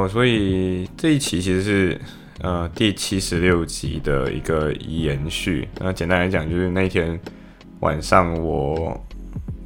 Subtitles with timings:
[0.00, 2.00] 哦，所以这一期其实是
[2.40, 5.68] 呃第七十六集的一个延续。
[5.78, 7.18] 那简单来讲，就是那天
[7.80, 8.98] 晚上我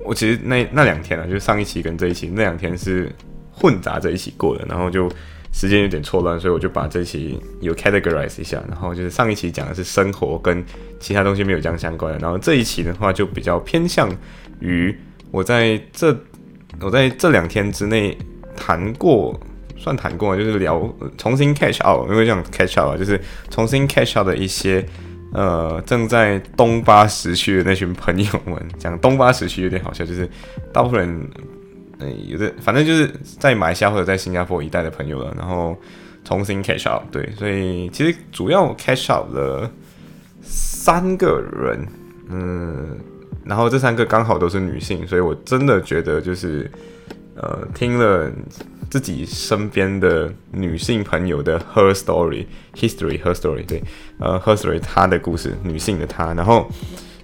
[0.01, 3.13] 我其实那那两天啊，就是上一期跟这一期那两天是
[3.53, 5.09] 混杂在一起过的，然后就
[5.53, 8.61] 时间有点错乱，所以我就把这一期有 categorize 一下。
[8.69, 10.65] 然后就是上一期讲的是生活跟
[10.99, 14.11] 其他东西没有这样相关的，然后这一期的话就比较偏向
[14.59, 14.93] 于
[15.31, 16.17] 我在这
[16.81, 18.19] 我在这两天之内
[18.57, 19.39] 谈过。
[19.77, 20.89] 算谈过，就是聊
[21.19, 24.85] 重新 catch out，因为这样 catch out 啊，就是重新 catch out 的一些
[25.33, 28.57] 呃正在东巴时区的那群朋友们。
[28.79, 30.29] 讲东巴时区有点好笑，就是
[30.73, 31.31] 大部分人
[31.99, 35.77] 嗯有的反正就是在马来西亚或者在新加坡一带的朋友了，然后
[36.25, 39.71] 重新 catch out，对，所以其实主要 catch out 了
[40.41, 41.87] 三个人，
[42.31, 42.99] 嗯，
[43.45, 46.71] 然后这三个刚好都是女性，所以我真的觉得就是
[47.35, 48.31] 呃听了。
[48.91, 53.83] 自己身边的女性朋友的 her story history her story 对，
[54.19, 56.69] 呃 her story 她的故事，女性的她，然后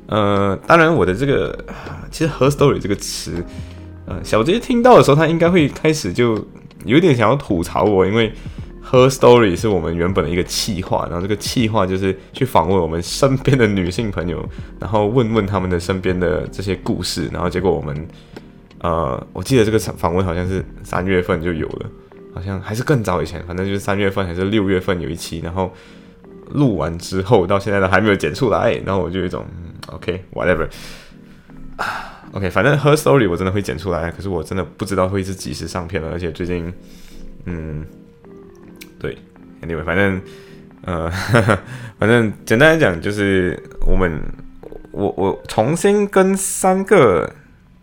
[0.06, 1.64] 呃，当然我的这个
[2.11, 3.44] 其实 her story 这个词，
[4.06, 6.44] 呃，小杰听到的时候，他应该会开始就
[6.84, 8.33] 有点想要吐槽我，因为
[8.91, 14.44] her story 是我们原本的一个气话，然后这个气话就是去访问我们身边的女性朋友，
[14.81, 18.06] 然后问问他们的身边的这些故事，然后结果我们。
[18.83, 21.91] 呃，我记得这个访问好像是三月份就有了，
[22.34, 25.70] 好像还是更早以前，反正就是三月份还是六月份有一期，然后
[26.53, 29.45] 录完之后到现在都还没有剪出来，然后我就有一种
[29.89, 36.72] ，OK，whatever，OK，反正 Her Story 我真的会剪出来，可是我真的不知道会是几时上片了，而且最近，
[37.44, 37.84] 嗯，
[38.99, 39.15] 对
[39.60, 40.22] ，Anyway，反正，
[40.87, 41.10] 呃，
[42.00, 44.19] 反正简单来讲就是我们，
[44.91, 47.31] 我我重新跟三个。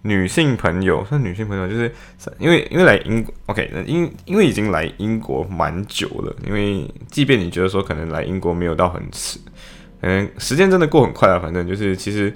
[0.07, 1.91] 女性朋友，算女性朋友，就是
[2.40, 6.34] 因为因为来英，OK，因因为已经来英国蛮久了。
[6.45, 9.38] 因为即便你觉得说可能来英国没有到很迟，
[10.00, 11.38] 嗯，时间真的过很快啊。
[11.38, 12.34] 反正就是其实，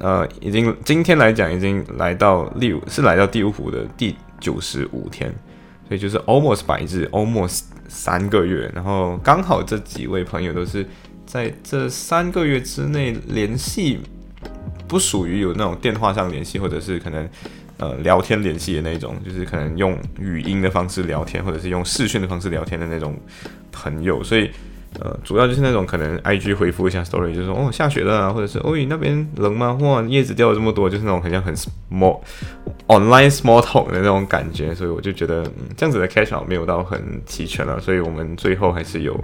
[0.00, 5.32] 呃，已经今天来讲已经来到六，是来到第五湖的第九十五天，
[5.86, 8.68] 所以就是 almost 百日，almost 三个月。
[8.74, 10.84] 然后刚好这几位朋友都是
[11.24, 14.00] 在这三个月之内联系。
[14.92, 17.26] 不属于有那种电话上联系，或者是可能
[17.78, 23.18] 呃聊天联系的那种，就是可能用语音的方式聊天，或者是用视讯的方式聊天的那种
[23.72, 24.22] 朋友。
[24.22, 24.50] 所以
[25.00, 29.72] 呃，主要就是那种可能 I G 回复一下 story，就是说哦下雪了啊，或者是哦那边冷吗？
[29.80, 32.20] 哇叶子掉了这么多，就是那种很像很 small
[32.88, 34.74] online small talk 的那种感觉。
[34.74, 39.18] 所以我就觉得嗯这样子的 cash 没有到很齐全了，所以我们最后还是有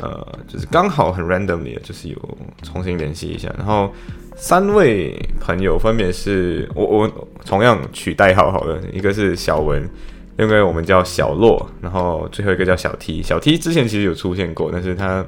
[0.00, 3.92] 呃，就是刚好很 randomly 就是有重新联系一下，然后。
[4.36, 9.88] 三位朋友分别是我我同样取代号好了，一个是小文，
[10.36, 13.22] 另外我们叫小洛，然后最后一个叫小 T。
[13.22, 15.24] 小 T 之前其实有出现过，但是他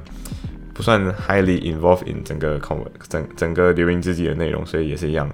[0.75, 2.77] 不算 highly involved in 整个 con
[3.09, 5.27] 整整个流音之己的内容，所以也是一样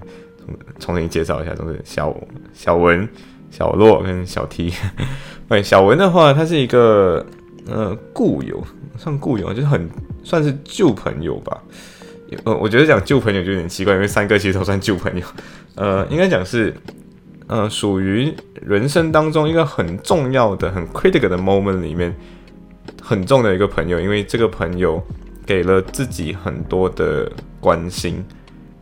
[0.46, 2.16] 重重新介绍一下，都是小
[2.54, 3.08] 小文、
[3.52, 4.74] 小洛跟小 T。
[5.50, 7.24] 对，小文的话，他是一个
[7.68, 8.64] 呃故友，
[8.98, 9.88] 算故友，就是很
[10.24, 11.62] 算是旧朋友吧。
[12.44, 15.26] 呃，我觉得讲旧朋友就有点奇怪，因为三个其实都算旧朋友。
[15.76, 16.74] 呃，应该讲是，
[17.48, 22.16] 呃，属于人生当中一个很重要的、很 critical 的 moment 里面
[23.02, 25.02] 很重的一个朋友，因为这个朋友
[25.46, 28.24] 给了自己很多的关心，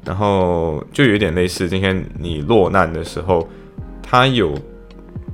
[0.06, 3.50] 然后就有点类似今天你落难的时候，
[4.02, 4.58] 他有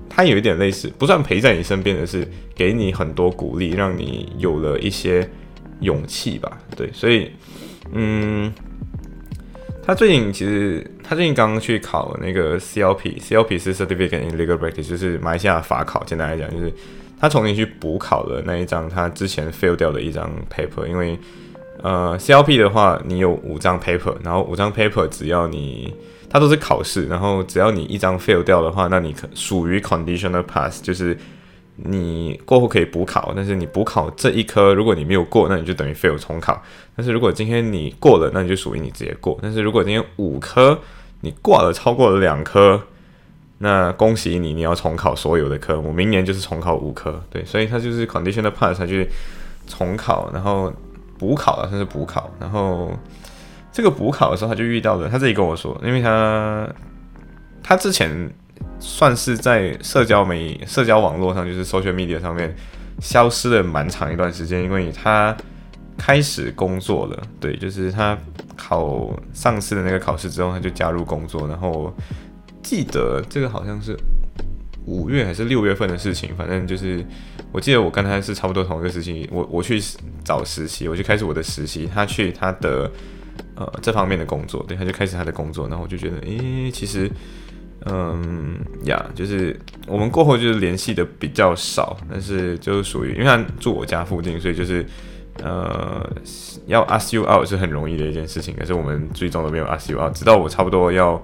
[0.10, 5.30] 他有一点类似，不算陪在你身边的是给你很多鼓励，让你有了一些
[5.82, 6.58] 勇气吧。
[6.76, 7.30] 对，所以。
[7.92, 8.54] 嗯，
[9.84, 16.04] 他最近其实他最近刚刚去考那个 CLP，CLP 是 Certificate in Legal Practice，就是马来西亚法考。
[16.04, 16.72] 简单来讲，就是
[17.20, 20.86] 他重新去补考了那一张他之前 fail 掉的一张 paper。
[20.86, 21.18] 因为
[21.82, 25.94] 呃 CLP 的话，你有五张 paper，然后五张 paper 只要你
[26.30, 31.18] 它都是考试，然后只要你一张 fail 掉的话，那你可属于 conditional pass，就是。
[31.86, 36.62] 你过后可以补考，但是你补考这一科，如果你没有过，那你就等于 fail 重考。
[36.96, 39.38] 但是如果今天你过了，那你就属于你直接过。
[39.42, 40.78] 但是如果今天五科
[41.22, 42.82] 你挂了超过了两科，
[43.60, 48.96] 那恭喜你，你要重考所有的科目，明年就是重考五科，对，所以他就是 conditional pass，他就
[49.68, 50.72] 重考，然后
[51.18, 52.92] 补考了，算是补考，然后
[53.72, 56.68] 这个补考的时候他就遇到了，他自己跟我说，因为他
[57.62, 58.10] 他之前
[58.80, 62.56] 算是在社交媒、社交网络上，就是 social media 上面
[63.00, 65.36] 消失了蛮长一段时间，因为他
[65.98, 68.18] 开始工作了，对，就是他
[68.56, 71.94] 考上次的那个考试之后，他就加入工作，然后。
[72.62, 73.98] 记得这个好像是
[74.86, 77.04] 五月还是六月份的事情，反正就是
[77.52, 79.82] 我记得我跟他是差不多同一个时期，我我去
[80.24, 82.92] 找实习，我就开始我的实习，他去他的
[83.56, 87.10] 呃这方面的工作，对，他就开始他的工作，然后我就觉得，诶，其实，
[87.86, 94.86] 嗯呀，就是我们过后就是联系的比较少，但是就是属于因为他住我家附近，所以就是
[95.44, 96.10] 呃
[96.68, 101.22] 要 ask you out 是很容易的一件事情，可是我们最终都没有 ask you out，直到我差不多要。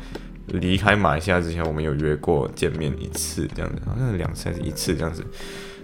[0.50, 5.26] 离开马来西亚之前，我们有约过见面一次，这样子，好像两次还是一次这样子。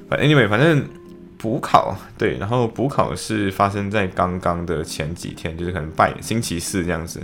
[0.07, 0.85] 反正 anyway，反正
[1.35, 7.19] 补考对，然后补考是发生在刚刚的前几天，就是可能拜星期四这样子。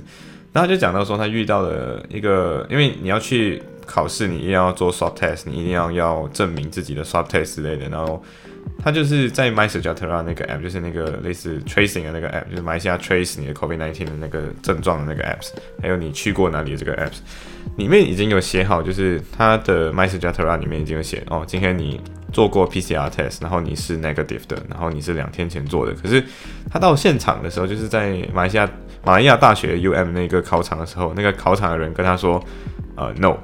[0.53, 8.23] 然后就讲到说，他遇到了一个，因为你要去考试，你一定要做 soft test，你一定要要证明自己的 soft test 之类的，然后。
[8.83, 15.51] 他就是在 MYSEJATERA 那个 app，就是那个类似 tracing 的那个 app，就是马来西亚 trace 你的 COVID-19 的那个症状的那个 apps，
[15.81, 17.19] 还有你去过哪里的这个 apps，
[17.77, 21.99] 里面已经有写好，就是他的 MYSEJATERA 里面已经有写哦，今天你
[22.33, 25.93] 做过 PCR test，然后你是 negative 的，然后你是两天前做的。
[25.93, 26.21] 可是
[26.69, 28.69] 他到现场的时候，就是在马来西亚
[29.07, 32.43] 马来亚大学 UM 那个考场的时候，那个考场的人跟他说，
[32.97, 33.37] 呃，no，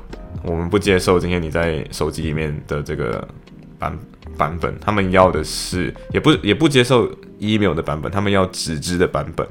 [0.43, 3.25] 我们不接受今天你在手机里面的这个
[3.79, 3.97] 版。
[4.35, 7.07] 版本，他们要的是也不也不接受
[7.37, 9.47] email 的版本，他们要纸质的版本，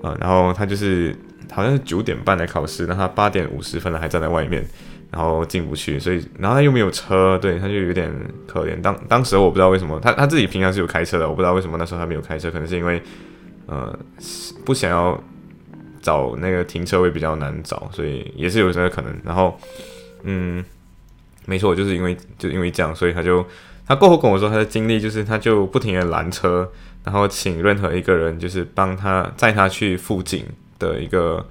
[0.00, 1.14] 呃，然后他就是
[1.52, 4.66] 好像是九点半来考试，那他八点五十分了还站在外面，
[5.10, 8.10] 然后进不去，所以然后他又没有车，对，他就有点
[8.46, 8.80] 可怜。
[8.80, 13.02] 当当时我不知道为什么他他自己平常是有开车的，我不知道为什么那时候他没有开车，可能是因为
[13.70, 13.98] 呃
[14.66, 15.18] 不想要
[16.02, 19.18] 找那个停车位比较难找，所以也是有这个可能。
[19.24, 19.58] 然后
[20.24, 20.62] 嗯，
[21.46, 23.42] 没错，就是因为就因为这样，所以他就。
[23.86, 26.70] 他过后跟我说，他的经历就是，他就不停的拦车，
[27.02, 30.44] 然后请任何一个人就是帮他载他去附近
[30.78, 31.44] 的一个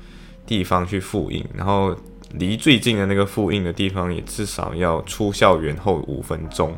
[0.46, 1.94] 地方去复印，然后
[2.36, 6.74] 离最近的那个复印的地方也至少要出校园后五分钟。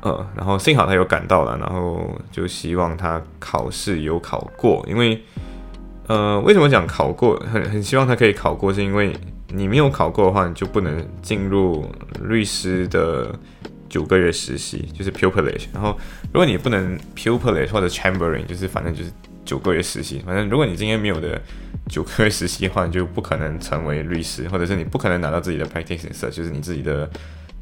[0.00, 5.22] 呃，然后幸好他有赶到了，然后就希望他考试有考过，因为
[6.06, 7.36] 呃，为什么讲考过？
[7.52, 9.16] 很很希望他可以考过，是因为
[9.48, 11.90] 你没有考过的话，你就不能进入
[12.22, 13.34] 律师的。
[13.88, 15.98] 九个月实习就是 pupillage，然后
[16.30, 19.10] 如果你不能 pupillage 或者 chambering，就是反正就是
[19.46, 20.22] 九个月实习。
[20.26, 21.40] 反正如果你今天没有的
[21.88, 27.08] 九个月实习的话，你就不可能成为律师，或者是你不可能拿到自己的 practice，就是你自己的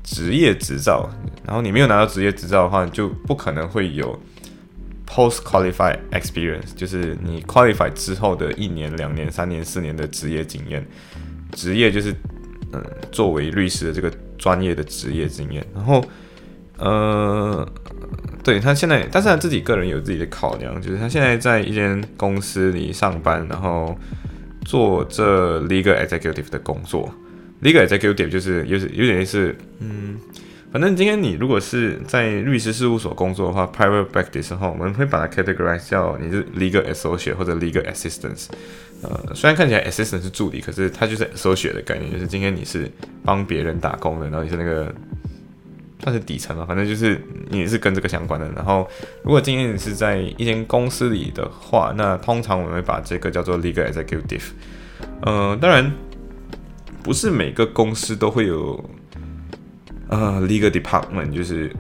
[0.07, 1.11] 职业执照。
[1.45, 4.19] 然后你没有拿到职业执照的话，就不可能会有
[5.07, 10.83] post qualified experience，就是你 qualify 之后的一年、两年、三年、四年的职业经验。
[11.53, 12.15] 职业就是
[12.73, 12.83] 嗯，
[13.13, 14.11] 作为律师的这个。
[14.39, 16.05] 专业的职业经验，然后，
[16.77, 17.67] 呃，
[18.45, 23.99] 对他现在，但是他自己个人有自己的考量，就是他现在在一间公司里上班，然后
[24.67, 27.11] 做这 legal executive 的工作。
[27.63, 30.19] Legal executive 就是有有点类似，嗯，
[30.73, 38.47] 反正今天你如果是在律师事务所工作的话，private practice 的话，我们会把它 categorize 叫你是 legal associate 或者 legal assistance。
[39.03, 42.91] 呃，虽然看起来 assistant 是助理，可是他就是 associate 的概念，就是今天你是
[43.23, 44.93] 帮别人打工的，然后你是那个
[46.03, 47.21] 算是底层嘛，反正就是
[47.51, 48.51] 你是跟这个相关的。
[48.57, 48.89] 然后
[49.23, 54.45] 如果今天你是在一间公司里的话，那通常我们会把这个叫做 legal executive。
[55.21, 55.93] 呃，当然
[57.07, 58.85] 不是每个公司都会有
[60.09, 61.71] 呃 legal department，就是。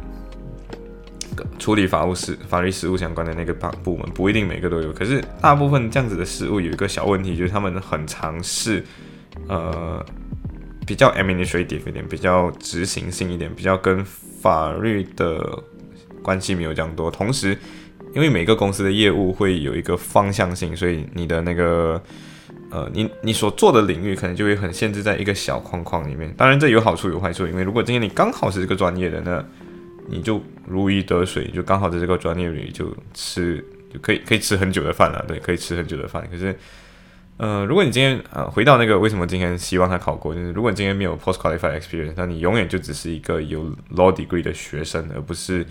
[1.58, 8.82] 处理法务事、法律事务相关的那个部部门不一定每个都有，可是大部分这样子的事务有一个小问题，就是他们很尝试，
[9.46, 10.02] 呃，
[10.86, 14.02] 比较 administrative 一点，比较执行性一点，比较跟
[14.40, 15.62] 法律的
[16.22, 17.10] 关系没有这样多。
[17.10, 17.58] 同时，
[18.14, 22.02] 因为每个公司的业务会有一个方向性，所以你的那个，
[22.70, 26.32] 呃，你你所做的领域可能就会很限制在一个小框框里面。
[26.36, 29.44] 当然，这有好处有坏处，因为如果今天你刚好是这个专业的，那
[30.08, 36.26] 你就如鱼得水，就刚好在这个专业里就吃就可以可以吃很久的饭了，对，可以吃很久的饭。
[36.30, 36.56] 可是，
[37.36, 45.64] 呃，如果你今天呃回到那个为什么今天希望他考过，就是如果你今天没有 post qualified experience，那你永远就只是一个有 law degree 的学生，而不是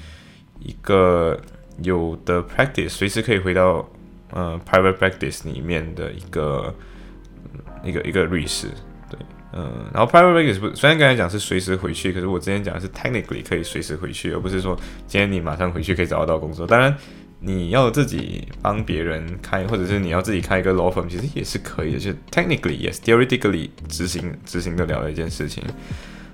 [0.59, 1.39] 一个
[1.83, 3.89] 有的 practice 随时可以回到
[4.35, 6.75] 呃 private practice 里面的一个
[7.83, 8.67] 一个一个律师。
[9.09, 9.17] 对，
[9.53, 14.75] 嗯，然后 private practice 不虽然刚才讲是随时回去，可是我之前讲的是 technically 可以随时回去，而不是说
[15.07, 16.67] 今天你马上回去可以找得到工作。
[16.67, 16.95] 当然，
[17.39, 25.63] 你要自己帮别人开，或者是你要自己开一个 law firm，其实也是可以的，就 technically yes，theoretically 执行执行得了的一件事情。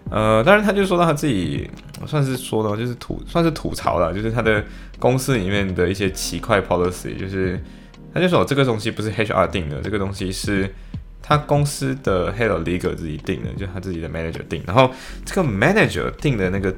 [0.09, 1.69] 呃，当然他就说到他自己
[2.05, 4.63] 算是说的，就是吐算是吐槽了，就是他的
[4.99, 7.61] 公司里面的一些奇怪 policy，就是
[8.13, 10.69] 他就说这个东西不是 HR 定的，这个东西是。
[11.23, 14.61] 他公司的 head of legal 自己定的，就他自己的 manager 定。
[14.65, 14.91] 然后
[15.23, 16.75] 这个 manager 定的那个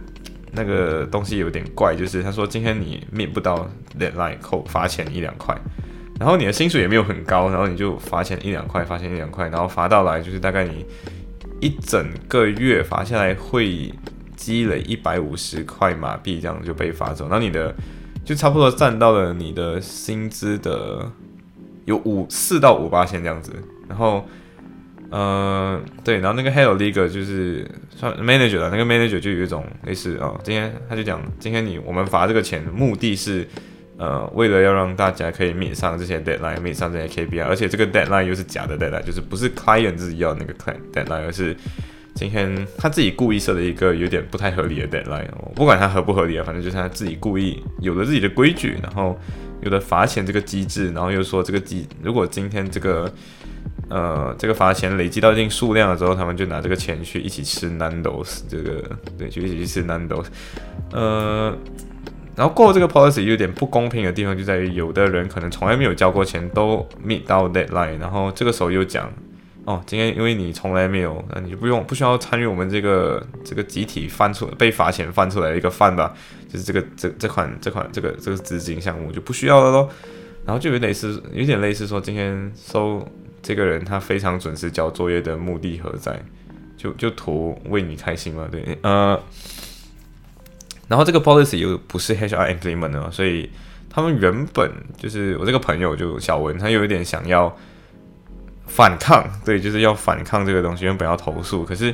[0.51, 5.57] 那个东西有点怪，就是他说今天你面不到 deadline 扣罚钱一两块，
[6.19, 10.85] 然后你的薪水也没有很高，然后你就罚钱一两块，罚钱一两块，然后罚到来就是大概你
[11.61, 13.91] 一整个月罚下来会
[14.35, 17.29] 积累一百五十块马币，这样就被罚走。
[17.29, 17.73] 然后你的
[18.24, 21.12] 就差不多占到了你的薪资的
[21.86, 23.51] 有五四到五八千这样子。
[23.88, 24.25] 然后，
[25.10, 33.48] 呃，对，然后那个 Hello legal 就是算 manager 的那个 manager 就有一种类似啊，今天他就讲，今天你我们罚这个钱的，目的是
[33.98, 41.56] 呃，为了要让大家可以免上这些 deadline，免上这些 KPI，而且这个 deadline 又是假的 deadline，就是不是 client 自己要那个 client deadline，而是
[42.15, 49.20] 今天他自己故意设的一个有点不太合理的 deadline，我不管他合不合理啊，反正就是他自己故意有了自己的规矩，然后
[49.62, 53.12] 有了罚钱这个机制，然后又说这个机如果今天这个
[53.89, 58.84] 呃，这个罚钱累积到一定数量了之后，他们就拿这个钱去一起吃 Nando's，这个
[59.17, 60.25] 对，就一起去吃 Nando's。
[60.91, 61.55] 呃，
[62.36, 69.12] 然后过这个 policy 有点不公平的地方就在于，有的人可能从来没有交过钱，都 meet 到 deadline，然后这个时候又讲，
[69.65, 76.13] 哦，今天因为你从来没有，那你就不用不需要参与我们这个这个集体翻出被罚钱翻出来的一个饭吧，
[76.51, 79.89] 就是这个这这款这款这个这个资金项目就不需要了咯。
[80.46, 83.08] 然后就有类似有点类似说今天收。
[83.46, 86.17] 这个人他非常准时交作业的目的何在？
[86.77, 88.48] 就就图为你开心嘛？
[88.50, 89.22] 对，呃，
[90.88, 93.50] 然后这个 policy 又不是 HR implement 的，所以
[93.89, 97.53] 他们原本就是我这个朋友就小文，他有一点想要
[98.67, 101.93] 反抗，对，就是要反抗这个东西，原本要投诉，可是。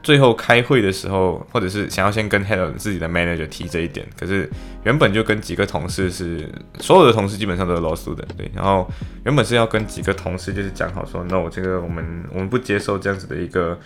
[0.00, 4.48] 最后开会的时候，或者是想要先跟 head 自己的 manager 提这一点，可是
[4.84, 8.50] 原本就跟几个同事是所有的同事基本上都是 lost 的，对。
[8.54, 8.88] 然后
[9.24, 13.78] 原本是要跟几个同事就是讲好说，no，这个我们我们不接受这样子的一个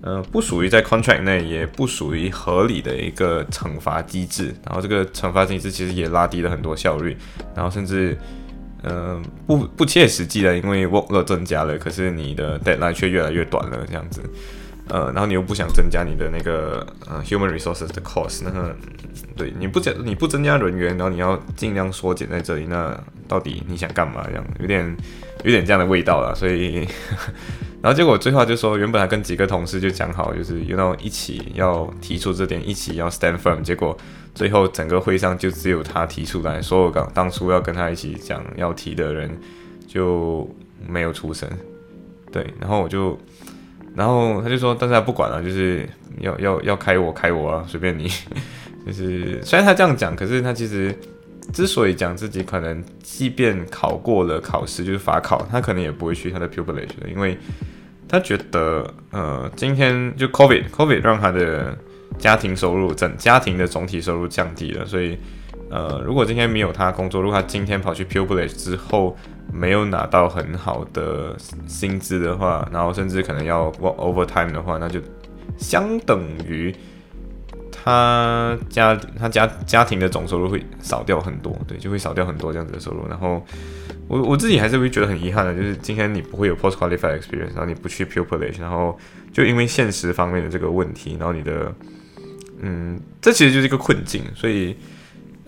[0.00, 4.54] 呃不属于在 contract 内也不属于合理的一个惩罚机制。
[4.64, 7.14] 然后这个惩罚机制其实也拉低了很多效率，
[7.54, 8.16] 然后甚至
[8.82, 14.22] 嗯不不切实际的，因为 workload 增加了，可是你的 deadline 却越来越短了，这样子。
[14.90, 18.74] 呃，然后你又不想增加你的那个呃 human resources 的 cost，那个
[19.36, 24.24] 对你不增你不增加人员，然后你要尽量缩减在这里，那到底你想干嘛？
[24.26, 24.96] 这样有点
[25.44, 26.34] 有点这样的味道了。
[26.34, 26.88] 所以，
[27.82, 33.62] 然后结果最后就说，原本还跟几个同事就讲好，就是要一起要提出这点，一起要 stand firm。
[33.62, 33.96] 结果
[34.34, 39.30] 最后整个会上就只有他提出来，所有刚当初要跟他一起讲要提的人
[39.86, 40.48] 就
[40.86, 41.48] 没有出声。
[42.32, 43.18] 对，然后我就。
[43.94, 45.88] 然后他就说，但是他不管了，就是
[46.20, 48.08] 要要要开我开我啊，随便你。
[48.86, 50.96] 就是虽然他这样讲，可是他其实
[51.52, 57.36] 之所以讲自己可能即便考过了考试，就是法考，他可能也不会去他的 pupillage，因为
[58.08, 61.76] 他觉得呃，今天就 covid covid 让他的
[62.18, 65.18] 家庭收入整家庭的总体收入降低了，所以
[65.70, 69.16] 呃，如果今天没有他工作，如果他今天跑去 pupillage 之后。
[69.50, 71.34] 没有拿到很好的
[71.66, 75.00] 薪资的话，然后甚至可能要 work overtime 的话，那就
[75.56, 76.70] 相等于
[77.88, 83.06] 他家他家家庭的总收入会少掉很多，对，就会少掉很多这样子的收入。
[83.08, 83.44] 然后
[84.06, 88.98] 我我自己还是会觉得很遗憾的，就是今天你不会有 post qualified experience，然后你不去 pupillage，然后
[89.32, 91.74] 就因为现实方面的这个问题，然后你的
[92.60, 94.76] 嗯，这其实就是一个困境，所以。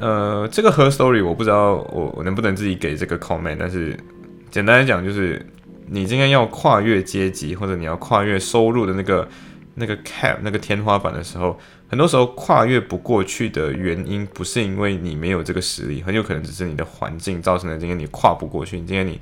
[0.02, 3.94] 呃，这个 her story 我不知道我我能不能自己给这个 comment，但是
[4.50, 5.44] 简单来讲就是，
[5.88, 9.28] 你今天要跨越阶级或者你要跨越收入的那个
[9.74, 11.58] 那个 cap 那个天花板的时候，
[11.88, 17.78] 很多时候跨越不过去的原因不是因为你没有这个实力，很有可能只是你的环境造成的。
[17.78, 19.20] 今天你跨不过去，今天你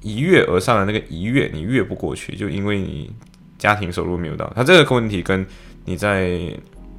[0.00, 3.10] 一跃而上的那个一跃你越不过去，就因为你
[3.58, 4.52] 家庭收入没有到。
[4.54, 5.46] 他这个问题跟
[5.84, 6.38] 你在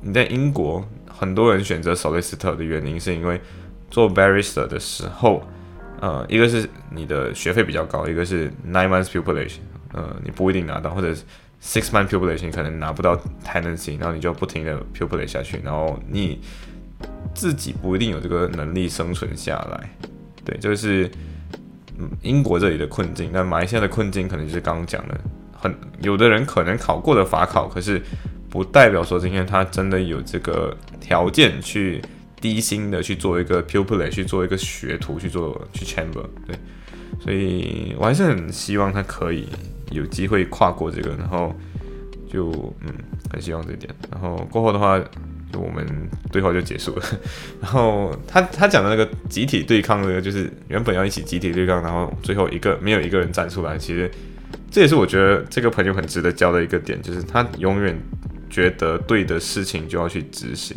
[0.02, 0.86] 你在英国。
[1.18, 3.40] 很多人选择 solicitor 的原因是因为
[3.90, 5.42] 做 barrister 的时候，
[6.02, 9.54] 呃，一个是你的学费比较高，一个是 nine months pupillage，
[9.94, 11.16] 呃，你不一定拿到，或者
[11.66, 16.40] six month pupillage 可能拿不到 tenancy，然后你就不停的 pupillage 下去，然后你
[17.34, 19.90] 自己不一定有这个能力生存下来，
[20.46, 21.10] 对，这个是
[22.22, 23.32] 英国这里的困境。
[23.34, 25.20] 那马来西亚的困境可能就是刚刚讲的
[25.52, 28.00] 很有的人可能考过的法考，可是
[28.50, 32.00] 不代表说今天他真的有这个条件去
[32.40, 36.56] 低薪的去做一个 pupil 去做一个学徒去做去 chamber，对，
[37.20, 39.50] 所以我还是很希望他可以
[39.92, 41.56] 有机会跨过这个，然后
[42.32, 42.52] 就
[42.82, 42.94] 嗯
[43.32, 45.00] 很希望这点，然后过后的话。
[45.54, 45.86] 就我们
[46.32, 47.06] 对话就结束了，
[47.62, 53.78] 然后他他讲的那个集体对抗那个，就是原本要一起集体对抗，然后最后一个没有一个人站出来。
[53.78, 54.10] 其实
[54.72, 57.96] 这也是我觉得这个朋友很值得交的一个点，就是他永远
[58.50, 60.76] 觉得对的事情就要去执行。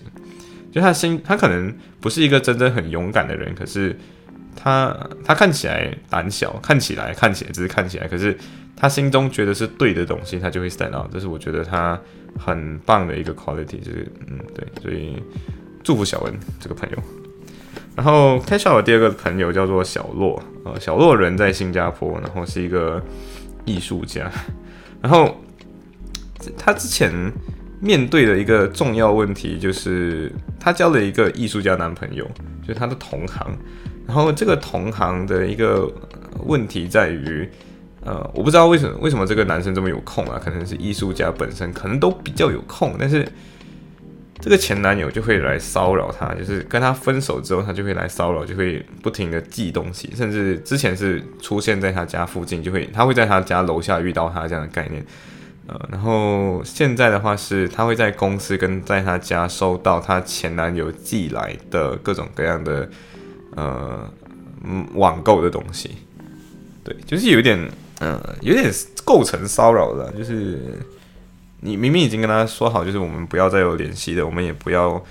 [0.70, 3.96] 就他心，他可能不是一个真正很勇敢的人，可是
[4.60, 8.36] 他他看起来胆小，看起来看起来只是看起来，可是
[8.76, 11.08] 他心中觉得是对的东西，他就会 stand out。
[11.12, 11.98] 这是我觉得他。
[12.38, 15.20] 很棒的一个 quality，就是嗯对，所以
[15.82, 16.96] 祝福小文这个朋友。
[17.96, 23.02] 然后 catch up 第二个朋友叫做小洛，呃，小洛人在新加坡，然后是一个
[23.64, 24.30] 艺术家。
[25.02, 25.40] 然后
[26.56, 27.10] 他之前
[27.80, 32.24] 面对的一个重要问题就是，他交了一个艺术家男朋友，
[32.62, 33.56] 就是他的同行。
[34.08, 35.88] 然后这个同行的一个
[36.46, 37.48] 问题在于。
[38.04, 40.40] 呃，我不知道为什么为什么这个男生这么有空啊？
[40.42, 43.26] 可能是艺术家本身可能都比较有空，但是
[44.38, 55.04] 这个前男友就会来骚扰他，就是跟他分手之后，他就会来骚扰，就会不停的寄东西，甚至之前是出现在他家附近，就会他会在他家楼下遇到他这样的概念。
[55.66, 62.88] 呃，然后现在的话是他会在公司跟在他家收到他前男友寄来的各种各样的
[63.58, 64.12] 呃
[64.64, 65.96] 嗯网购的东西，
[66.84, 67.58] 对，就是有点。
[68.00, 68.72] 嗯，有点
[69.04, 70.78] 构成骚扰了，就是
[71.58, 75.04] 你明明已经跟他说好，就是我们不要再有联系的，我们也不要，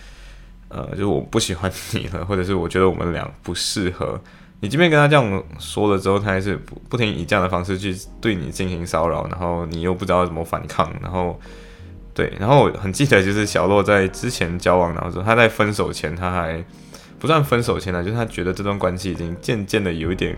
[0.70, 4.18] 呃，就是我不喜欢你了，或者是我觉得我们俩不适合。
[4.62, 11.38] 你即便跟他这样说了之后，他还是不不停以这样的方式去对你进行骚扰，然后你又不知道怎么反抗，然后
[12.13, 16.63] 对，然后我很记得就是小洛在之前交往然后说，他在分手前他还
[17.20, 20.36] 不算分手前呢，就是他觉得这段关系已经渐渐的有一点。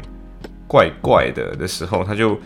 [0.71, 2.39] 怪怪的的时候，他就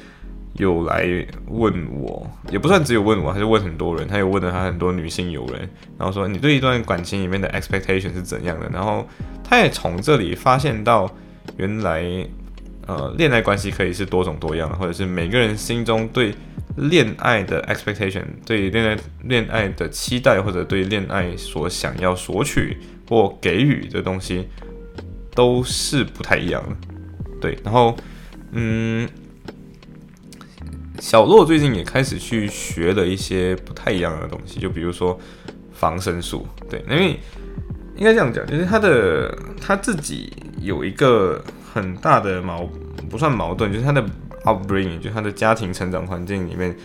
[0.54, 1.06] 有来
[1.48, 8.70] 问我，也不算只有问我，他就问很多人，他又问了他很多女性友人，然后说你对一段感情里面的 expectation 是怎样的？
[8.72, 9.06] 然后
[9.44, 11.14] 他也从这里发现到，
[11.58, 12.02] 原来
[12.88, 16.34] 呃恋爱关系可以是多种多样的，或者是每个人心中对
[16.78, 24.48] 恋爱的 expectation，对恋爱恋爱的期待，或者对恋爱所想要索取或给予的东西，
[25.34, 26.76] 都是不太一样的。
[27.42, 27.96] 对，然后。
[28.56, 29.10] 嗯，
[31.00, 35.20] 小洛最近也开始去学了一些不太一样的东西，就比如说
[35.72, 36.46] 防身术。
[36.70, 37.20] 对，因为
[37.96, 42.70] 应该这样讲，就是他的他自己有一个很大的矛，
[43.10, 44.06] 不算矛盾，就是他的
[44.44, 46.78] upbringing，就他的家庭成长环境里面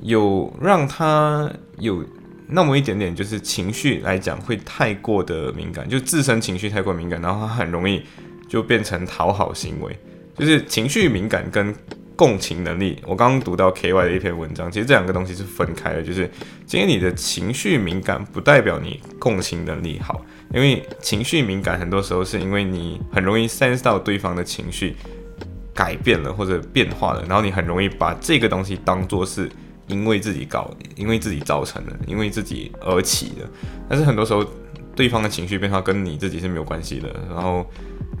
[0.00, 2.02] 有让他有
[2.48, 8.02] 那么一点点，就是情绪来讲会太过的敏感，就自身情绪太过敏感，然后他很容易
[8.48, 9.98] 就变成讨好行为。
[10.36, 11.74] 就是情绪敏感跟
[12.14, 16.02] 共情能力，我刚刚读到 K Y 的一篇文章，其实这两个东西是分开的。
[16.02, 16.30] 就是
[16.66, 24.94] 今天你的情绪敏感，不代表你共情能力好，因为情绪敏感很多时候是因为你很容易 sense 到对方的情绪
[25.74, 29.50] 改变了或者变化了，然后你很容易把这个东西当做是
[29.86, 33.48] 因为自己搞，因为自己造成的，因为自己而起的。
[33.88, 34.44] 但是很多时候，
[34.94, 37.66] 对方的情绪变化跟你自己是没有关系的，然后。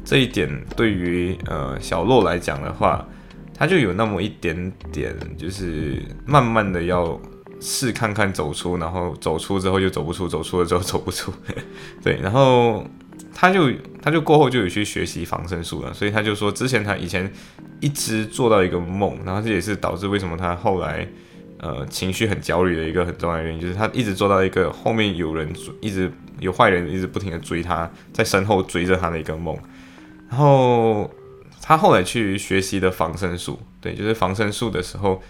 [0.08, 3.04] 这一点对于呃小洛来讲的话，
[3.52, 7.20] 他就有那么一点点，就是慢慢的要
[7.60, 11.32] 试看看走出，然后走出之后就走不出，走出了之后走不出，
[12.04, 12.86] 对，然后
[13.34, 13.68] 他就
[14.00, 17.28] 他就过后就有去学习防身术了，所以他就说之前他以前
[17.80, 21.04] 一直做到一个梦，然后这也是导致为什么他后来
[21.58, 25.48] 呃情绪很焦虑的一个很重要的原因，就是他一直做到一个后面有人
[25.80, 29.56] 一直有坏人一直不停的追他，在身后追着他的一个梦。
[30.28, 31.10] 然后
[31.62, 35.22] 他后来去学习的防身术，对，就是防身术的时候，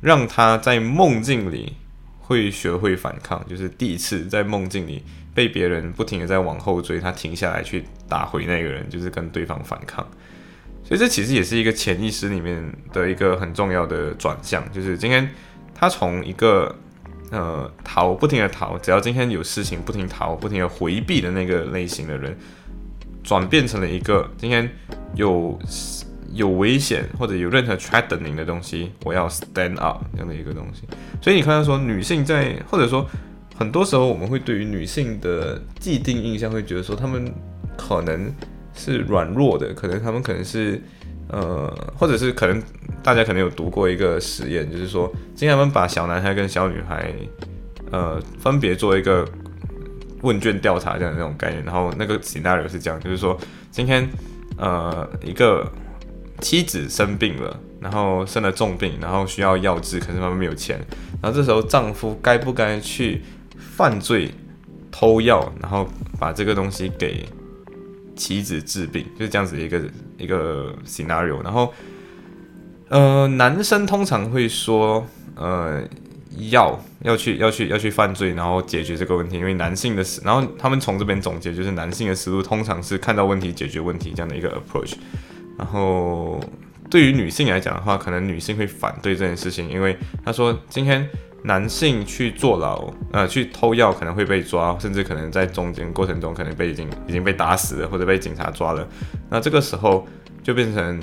[0.00, 1.74] 让他在梦境里
[2.20, 5.02] 会学会反抗，就是第一次在梦境里
[5.34, 10.06] 被别人不停的在往后追，他停下来去打回那个人，就是跟对方反抗。
[10.84, 15.28] 所以这其实也是一个潜意识里面的一个很重要的转向，就是今天
[15.80, 16.76] 他从一个
[17.30, 22.36] 呃逃不停的逃，只要今天有事情不停逃，不停的回避的那个类型的人。
[23.22, 24.68] 转变成了一个今天
[25.14, 25.56] 有
[26.32, 30.84] 有危险或者有任何 threatening 的东西，我要 stand up 这样的一个东西。
[31.20, 33.06] 所以你看到说女性在或者说
[33.54, 37.30] 很多时候我们会对于女性的既定印象会觉得说她们
[37.76, 38.34] 可能
[38.74, 40.82] 是软弱的，可能她们可能是
[41.32, 42.62] 呃，或者是可能
[43.02, 47.12] 大家可能有读过一个实验，就是说，今天他们把小男孩跟小女孩，
[47.90, 49.26] 呃，分别做一个
[50.22, 53.38] 问卷调查这样的那种概念，然后那个 scenario 是这样，就是说，
[53.70, 54.08] 今天
[54.56, 55.70] 呃一个
[56.40, 60.78] 妻子生病了，然后生了重病，然后需要药治，可是他们没有钱，
[61.22, 63.22] 然后这时候丈夫该不该去
[63.56, 64.30] 犯罪？
[64.92, 65.86] 偷药，然后
[66.18, 67.24] 把这个东西给
[68.20, 69.80] 妻子治病，就是这样子的一个
[70.18, 71.42] 一个 scenario。
[71.42, 71.72] 然后，
[72.90, 75.06] 呃，男生通常会说，
[75.36, 75.82] 呃，
[76.50, 79.38] 要要去要去要去犯罪，然后解决这个问题。
[79.38, 84.92] 因为男性的思，然后他们从这边总结，就是男性的思路通常是看到问题解决问题这样的一个 approach。
[85.56, 86.38] 然后，
[86.90, 91.08] 对于女性来讲的话，可能女性会反对这件事情，因为他说今天。
[91.42, 98.86] 男性去坐牢，呃，去偷药可能会被抓，甚至可能在中间过程中可能被已经已经被打死了，或者被警察抓了。
[99.30, 100.06] 那这个时候
[100.42, 101.00] 就变成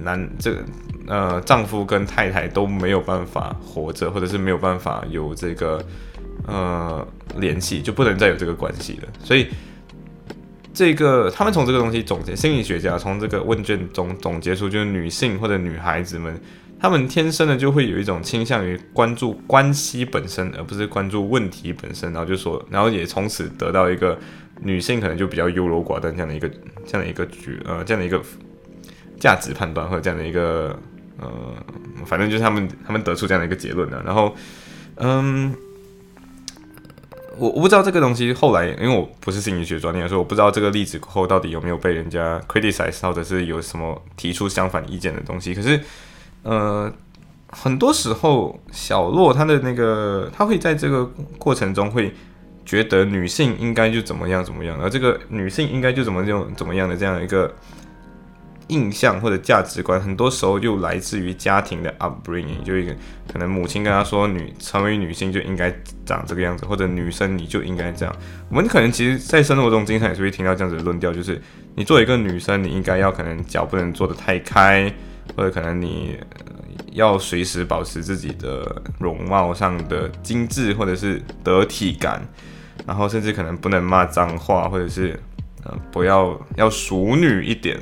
[0.00, 0.64] 男这个
[1.06, 5.80] 呃丈夫跟太太都没有办法活着，或者是没有办法有这个
[6.46, 9.08] 呃联系，就不能再有这个关系了。
[9.22, 9.46] 所以
[10.74, 16.36] 这个他们从这个东西总结，心理学家从这个问卷中总结出，就是女性或者女孩子们。
[16.80, 22.12] 他们天生的就会有一种倾向于关注关系本身，而不是关注问题本身。
[22.12, 24.16] 然后就说，然后也从此得到一个
[24.62, 26.48] 女性可能就比较优柔寡断这样的一个
[26.86, 28.22] 这样的一个局呃这样的一个
[29.18, 30.78] 价值判断或者这样的一个
[31.18, 31.28] 呃，
[32.06, 34.00] 反正就是他们他们得出这样的一个结论的。
[34.04, 34.32] 然后，
[34.98, 35.52] 嗯，
[37.36, 45.52] 我我不知道这个东西后来，因为我不是心理学专业，所以我不知道这个例子后到底有没有被人家 criticize，或者是有什么提出相反意见的东西。
[45.52, 45.80] 可是。
[46.42, 46.92] 呃，
[47.48, 51.04] 很多时候，小洛他的那个，他会在这个
[51.38, 52.14] 过程中会
[52.64, 57.54] 觉得女性应该就怎么样怎么样，而这个女性应该就怎么就怎么样的这样一个
[58.68, 62.94] 印象或者价值观，很多时候就来自于家庭的 upbringing，就一个
[63.32, 65.74] 可能母亲跟他说，女成为女性就应该
[66.04, 68.14] 长这个样子，或者女生你就应该这样。
[68.50, 71.40] 我们可能其实，在生活中经常也是会听到这样子的论调，就是
[71.76, 74.92] 你作为一个女生，你应该要可能脚不能做得太开。
[75.36, 76.16] 或者可能你
[76.92, 82.26] 要随时保持自己的容貌上的精致或者是得体感，
[82.86, 85.18] 然后甚至可能不能骂脏话，或者是
[85.64, 87.78] 呃不要要淑女一点，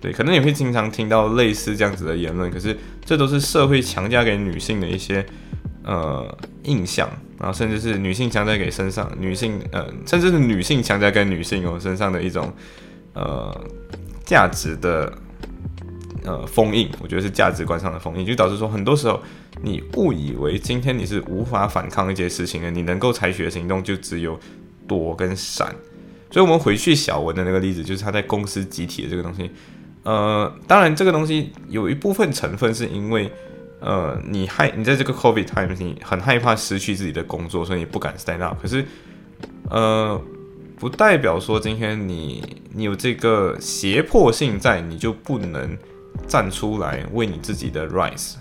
[0.00, 2.50] 对，可能也会经常听到类似这样子的言论。
[2.50, 5.26] 可是这都是社会强加给女性的一些
[5.82, 12.52] 呃印象，然后甚至是女性强加给身上女性呃，甚至是女性强加给女性哦身上的一种
[13.14, 13.60] 呃
[14.24, 15.12] 价值的。
[16.24, 19.20] 呃，封印，我觉得是价值观上的封印，就导致说，很多时候
[19.60, 24.38] 你误以为今天你是无法反抗一些事情的，你能够采取的行动就只有
[24.86, 25.74] 躲跟闪。
[26.30, 29.50] 所以，我们回去小文的那个例子，就是他在公司集体的这个东西。
[30.04, 33.28] 呃，当然，这个东西有一部分成分是因为，
[33.80, 38.56] 呃，你害你在这个 COVID time，你很害怕失去自己的工作，所以你不敢 stand up。
[38.62, 38.84] 可是，
[39.68, 40.22] 呃，
[40.78, 45.76] 不代表说今天你你有这个胁迫性在，你就不能。
[46.26, 48.34] 站出来为你自己的 rise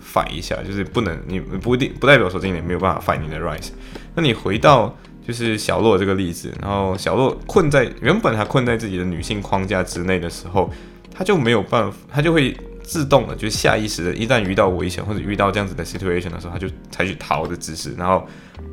[0.00, 3.70] fight 一下，就是不能，你不一定不代表说今年没有办法 fight 你的 rise。
[4.14, 4.96] 那你回到
[5.26, 10.70] 就是小洛这个例子，然后小洛困在原本他困在自己的女性框架之内的时候，
[11.12, 18.24] 他就没有办法，他就会自动的，就下意识的，一旦遇到危险或者遇到这样子的 situation 的时候，他就采取逃的姿势，然后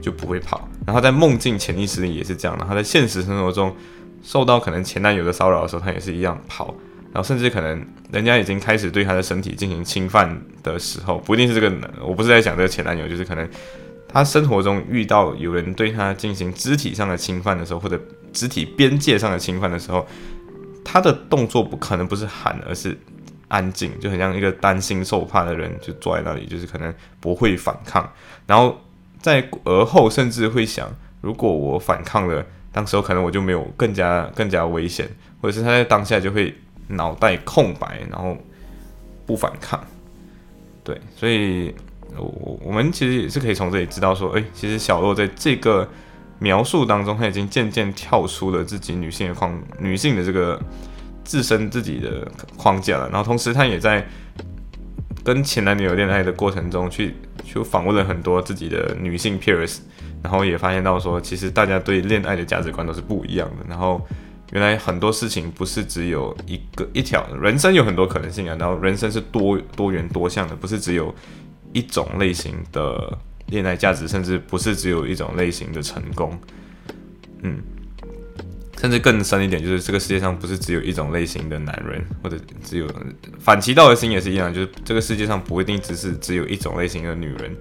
[0.02, 0.68] 就不会跑。
[0.86, 3.74] 然后在梦境潜意识里也是这样的，他在现实生活中
[4.22, 6.76] 受到可能前男友的骚扰的时候，他也是一样跑。
[7.14, 11.72] 然后甚至可能人家已经开始对他的身体进行侵犯的时候，不一定是这个，
[12.02, 13.46] 我不是在讲这个前男友，就是可能
[14.08, 18.00] 他生活中遇到有人对他进行肢体上的侵犯的时候，或者
[18.32, 20.08] 肢体边界上的侵犯的时候，
[20.86, 22.98] 他的动作不可能不是喊，而是
[23.50, 28.10] 安静，就很像一个担心受怕的人，就坐在那里，就是可能不会反抗。
[28.48, 28.80] 然后
[29.20, 35.10] 在而后甚至会想，如果我反抗了，当时候可能我就没有更加更加危险，
[35.42, 36.56] 或者是他在当下就会。
[36.92, 38.38] 脑袋空白，然后
[39.26, 39.80] 不反抗，
[40.84, 41.74] 对，所以
[42.18, 45.88] 我我们其实也是可以从这里知道说，哎，其实小洛在这个
[46.40, 50.62] 描述当中，他已经渐渐跳出了自己女性的框，女性的这个
[51.24, 53.08] 自身自己的框架了。
[53.10, 54.06] 然后同时，他也在
[55.24, 59.80] 跟前男友恋爱的过程中，去去访问了很多自己的女性 peers，
[60.22, 63.66] 然后也发现到说，其实大家对恋爱的价值观都是不一样的。
[63.70, 64.06] 然后。
[64.52, 68.56] 原来很多事情不是只有一个一条，人生有很多可能性啊。
[68.60, 71.14] 然后人生是多多元多项的，不是只有
[71.74, 76.38] 一种类型的恋爱价值，甚至不是只有一种类型的成功。
[77.44, 77.60] 嗯，
[78.78, 82.88] 甚至更深一点，就是这个世界上不是只有一种类型的男人，或者只有
[83.40, 87.56] 反其道而行也是一样，就是这个世界上不一定只是只有一种类型的女人，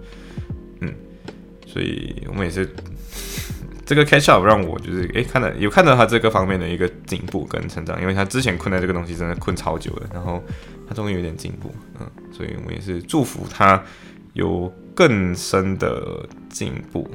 [0.80, 0.94] 嗯，
[1.66, 2.68] 所以我们也是
[3.90, 10.40] 这个 catch up 让我就是诶看到有看到他这个方面的一个进步跟成长，因为他之前困在这个东西真的困超久了，然后
[10.88, 13.82] 他终于有点进步，嗯，所以我也是祝福他
[14.34, 17.10] 有更深的进步，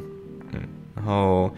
[0.51, 0.59] 嗯，
[0.93, 1.49] 然后。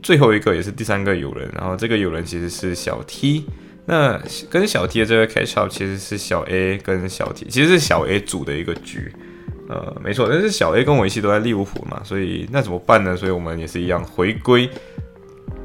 [0.00, 3.44] 最后一个也是第三个友人，然后这个友人其实是小 T，
[3.84, 9.12] 那跟小 T 的这个 catch up 其实是小 A 跟小 T，其实是小 A 组的一个局，
[9.68, 13.16] 呃，没错，但是小 A 跟我一起都在利物浦嘛，所以那怎么办呢？
[13.16, 14.68] 所以我们也是一样回归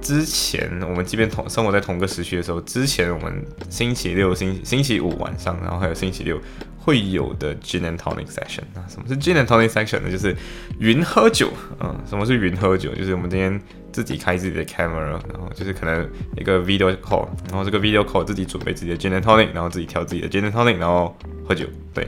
[0.01, 6.39] 之前，我们即便同生活在同个时区的时候，之前我们星期六、星星期五晚上，然后还有星期六。
[6.85, 10.11] 会有的 gin and tonic section 啊，什么是 gin and tonic section 呢？
[10.11, 10.35] 就是
[10.79, 11.95] 云喝酒嗯。
[12.05, 12.93] 什么是云喝酒？
[12.93, 13.57] 就是我们今天
[13.93, 21.65] 自己开自己的 camera，然后就是可能一个 video call，然后这个 video call 自己准备自己的 gin and tonic，然后自己调自己的 gin and tonic，然后喝酒。
[21.93, 22.05] 对。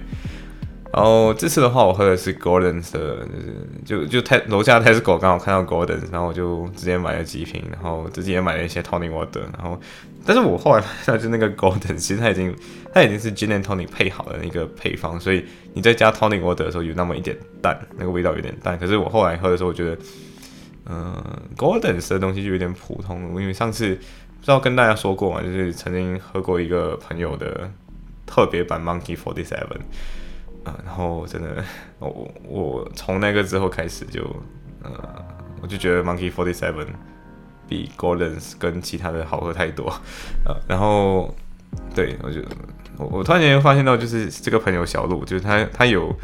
[0.95, 3.27] 然后这次的话，我喝的是 Gordon's 的，
[3.83, 9.77] 就是就就泰楼下泰式狗刚好看到 Gordon，然后我就直接买了几瓶，然后自己也买了一些 tonic water，然后。
[10.25, 12.55] 但是我后来发现，就那个 golden，其实它已经
[12.93, 18.79] 它已经是 gin and tonic 配好的那个配方，所以你在加 tonic water 的时候有那么一点淡，那个味道有点淡。
[18.79, 19.97] 可是我后来喝的时候，我觉得，
[20.85, 21.21] 嗯
[21.57, 23.39] ，golden 的东西就有点普通。
[23.39, 27.69] 因为上次不知道跟大家说过嘛，就是曾经喝过一个朋友的
[28.25, 29.77] 特别版 monkey forty seven，
[30.65, 31.63] 啊，然后真的，
[31.99, 34.21] 我我从那个之后开始就，
[34.83, 34.91] 呃，
[35.61, 36.87] 我就觉得 monkey forty seven。
[37.67, 39.91] 比 Golden's 跟其他的好喝太多，
[40.45, 41.33] 呃，然后
[41.95, 42.39] 对我就
[42.95, 46.15] 我我突然间又发现到，就是这个朋友小鹿，就是他他有，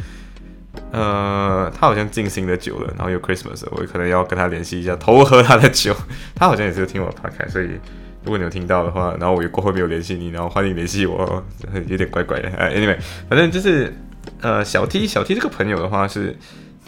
[0.91, 5.95] 呃，他好像进新的酒了，然后有 Christmas，我可能要跟他联系一下，偷喝他的酒。
[6.38, 7.69] 他好像也是听我 podcast，所以
[8.23, 11.43] 如果你有听到的话，然后我过后没有联系你，然后欢迎联系我，
[11.88, 12.49] 有点怪怪的。
[12.49, 13.91] 哎，Anyway，反正就是
[14.41, 16.36] 呃，小 T 小 T 这个朋友的话是。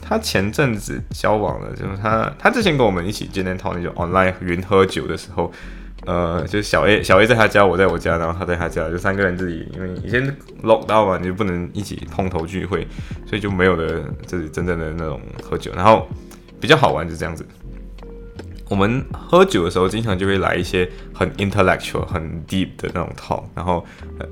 [0.06, 5.50] 他前阵子交往了，就是他，他之前跟我们一起今天讨论就 online 云喝酒的时候，
[6.06, 10.22] 呃，就是小 A 小 A 在他家，我在我家，然后他在他家，就三个人自己，因为以前
[10.64, 12.86] lock 到嘛，你就不能一起碰头聚会，
[13.26, 16.06] 所以就没有了自己真正的那种喝酒，然后
[16.60, 17.46] 比较好玩就这样子。
[18.74, 23.86] 我们喝酒的时候，经常就会来一些很 intellectual、很 deep 的那种 talk，然后，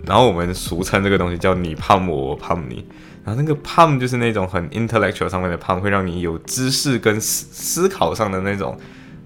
[0.04, 2.84] 然后我们俗称这个东西叫你胖我，我胖你。
[3.24, 8.76] 然后那个胖就是那种很 intellectual 上面的胖会让你有知识跟思思考上的那种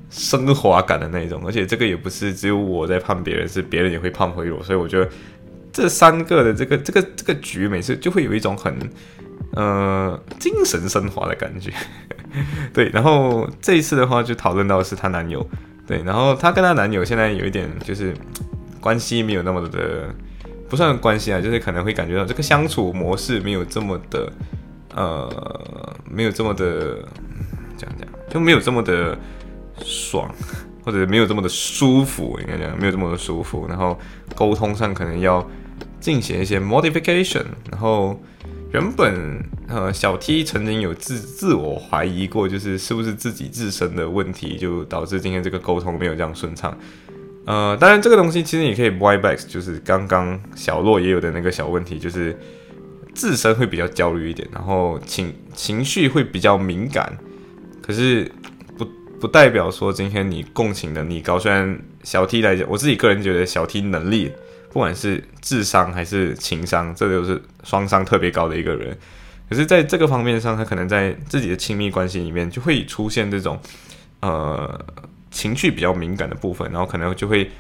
[0.10, 1.42] 升华感的那种。
[1.46, 4.62] 而且这个也不是只有我在胖别人，是别人也会胖回我。
[4.62, 5.10] 所以我觉得
[5.72, 8.78] 这三个的这个这个这个局，每次就会有一种很
[9.52, 11.72] 呃精神升华的感觉。
[12.74, 15.48] 对，然后这一次的话就讨论到是她男友，
[15.88, 18.14] 对，然后她跟她男友现在有一点就是
[18.80, 20.14] 关系没有那么的。
[20.68, 24.34] 不算关系啊，就是可能会感觉到这个相处模式没有这么的，
[24.96, 27.08] 呃，没有这么的，
[27.78, 29.16] 讲讲就没有这么的
[29.84, 30.28] 爽，
[30.84, 33.68] 或者没有这么的舒服，应该讲没有这么的舒服。
[33.70, 33.98] 然后
[34.36, 35.48] 沟通上可能要
[36.00, 37.46] 进行一些 modification。
[37.70, 38.20] 然后
[38.76, 46.78] 原本呃小 T 曾经有自自我怀疑过，就是是不是自己自身的问题，就导致今天这个沟通没有这样顺畅。
[47.46, 52.38] 呃，当然这个东西其实你可以 buy back，就是刚刚小洛也有的那个小问题，就是
[53.14, 57.18] 自身会比较焦虑一点，然后情情绪会比较敏感。
[57.82, 58.30] 可是
[58.78, 58.86] 不
[59.22, 61.40] 不代表说今天你共情能力高。
[61.40, 64.34] 虽然小 T 来讲，我自己个人觉得小 T 能力，
[64.76, 68.94] 不管是智商还是情商，这都是双商特别高的一个人。
[69.50, 73.58] 可是在这个方面上，他可能在自己的亲密关系里面就会出现这种
[74.20, 74.86] 呃。
[75.32, 77.52] 情绪比较敏感的部分，然后可能就会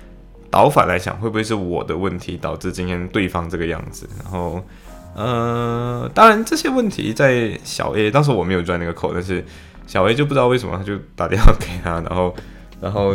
[0.49, 4.07] 倒反来想，会不会是我的问题导致今天对方这个样子？
[4.23, 4.65] 然后，
[5.13, 9.43] 呃，当然这些问题在小 A 当时我没有钻那个口，但是
[9.87, 12.33] 小 A 就不知道为什么他就打电话给他，然后，
[12.79, 13.13] 然后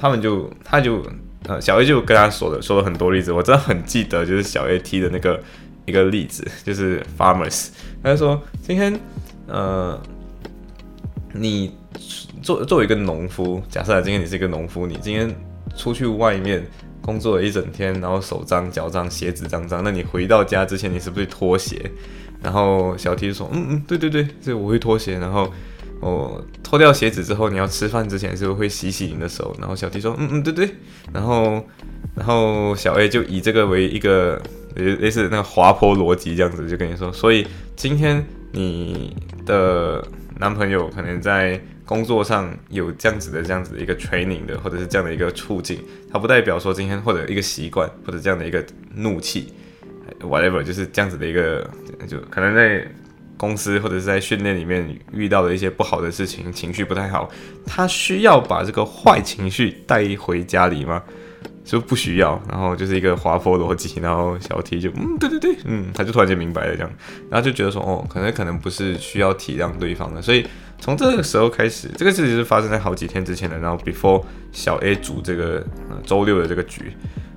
[0.00, 1.04] 他们就他就
[1.48, 5.42] 呃小 A 就跟他说了说了很多例子，我真的很记得就是小 A 踢的那个
[5.86, 7.68] 一个例子，就是 Farmers，
[8.02, 8.98] 他就说今天
[9.46, 10.00] 呃
[11.32, 11.72] 你。
[12.42, 15.32] 作作为一个农夫，假设今天你是一个农夫，你今天
[15.76, 16.66] 出去外面
[17.00, 21.88] 工作了一整天，然后手脏脚脏鞋子脏脏，那你回到家之前你是不是脱鞋？
[22.42, 25.20] 然后小 T 说，嗯嗯，对对对，这我会脱鞋。
[25.20, 25.52] 然后
[26.02, 29.56] 我脱掉鞋子之后，你要吃饭之前是不是会洗洗你的手？
[29.60, 30.68] 然后小 T 说，嗯嗯，对对。
[31.14, 31.64] 然后
[32.16, 34.42] 然后小 A 就以这个为一个
[34.74, 40.04] 类似那个滑坡逻辑这样子，就跟你说，所以今天你的
[40.38, 45.78] 男朋友可能在工作上有这样子的这样子的一个 training 的，或者是这样的一个处境，
[46.10, 48.64] 它不代表说今天或者一个习惯或者这样的一个
[48.96, 49.52] 怒气
[50.20, 51.68] ，whatever，就是这样子的一个，
[52.08, 52.84] 就可能在
[53.42, 57.28] 公司或者是在训练里面遇到的一些不好的事情，情绪不太好，
[57.66, 61.02] 他需要把这个坏情绪带回家里吗？
[61.64, 66.90] 就不需要，然后就是一个滑坡逻辑，然后小 T 就嗯，对对对，嗯，他就突然间明白了这样，
[67.28, 70.46] 然后就觉得说，哦，可能可能不是需要体谅对方的，所以
[70.78, 75.66] 从这个时候开始，这个事情是发生在好几天之前的，然后 before 小 A 组这个
[76.06, 76.92] 周六的这个局，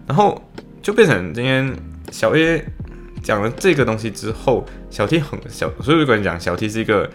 [0.06, 0.40] 然后
[0.84, 1.76] 就变成今天
[2.12, 2.64] 小 A
[3.26, 7.10] 讲了这个东西之后，小 T 很小，所以我跟你讲，小 T 是一个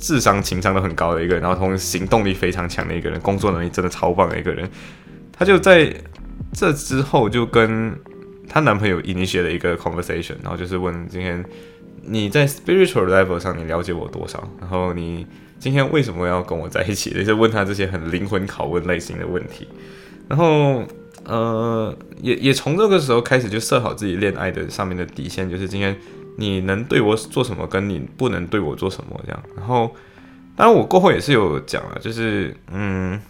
[0.00, 4.68] 智商情商都很高的一个人，然后同时行动力非常强的一个人，工作能力真的超棒的一个人。
[5.32, 5.94] 她就在
[6.52, 7.96] 这之后就跟
[8.48, 11.44] 她男朋友伊尼写了一个 conversation，然后就是问今天
[12.02, 14.50] 你在 spiritual level 上你了解我多少？
[14.60, 15.24] 然后你
[15.60, 17.10] 今天为什么要跟我在一起？
[17.14, 19.68] 就是问他这些很灵魂拷问类型的问题。
[20.28, 20.84] 然后
[21.28, 25.96] 呃，也也从这个时候开始就设好自己恋爱的上面的底线，就是今天
[26.36, 29.42] 你能对我做什么，跟你不能对我做什么这样。
[29.56, 29.94] 然后
[30.56, 33.20] 当然我过后也是有讲了，就是嗯，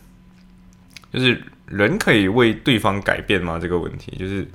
[1.13, 1.43] 就是。
[1.71, 3.59] 人可以为对方改变吗？
[3.61, 4.49] 这个问题就是，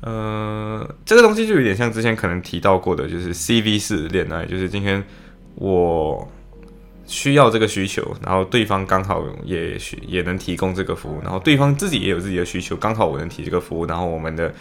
[0.00, 5.04] 呃，这个东西就有点像之前可能提到过的，就是 C V 式恋爱，就是今天
[5.56, 6.26] 我
[7.06, 14.52] 需要这个需求，然后对方刚好也需也能提供这个服务，然后对方自己也有自己的需求，刚好我能提这个服务，然后我们的。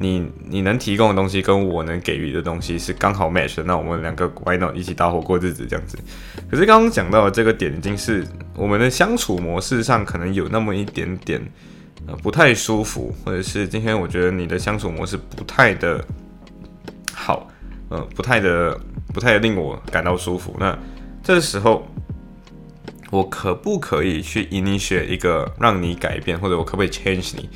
[0.00, 5.98] 你你能提供的东西跟我能给予的东西是刚好 match 的，那我们两个 why not 一起搭伙过日子这样子？
[6.48, 8.24] 可是刚刚讲到的这个点，已经是
[8.54, 11.42] 我们的相处模式上可能有那么一点点
[12.06, 16.04] 呃不太舒服，或者是今天我觉得你的相处模式不太的
[17.12, 17.48] 好，
[17.88, 18.78] 呃不太的
[19.12, 20.54] 不太令我感到舒服。
[20.60, 20.78] 那
[21.28, 21.86] 这时候
[23.10, 27.50] 我可不可以去 initiate 一个让你改变，或者我可不可以 change 你？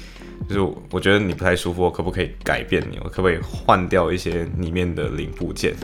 [0.47, 2.99] 就是我觉得你不太舒服，我可不可以改变你？
[3.03, 5.75] 我可不可以换掉一些里面的零部件？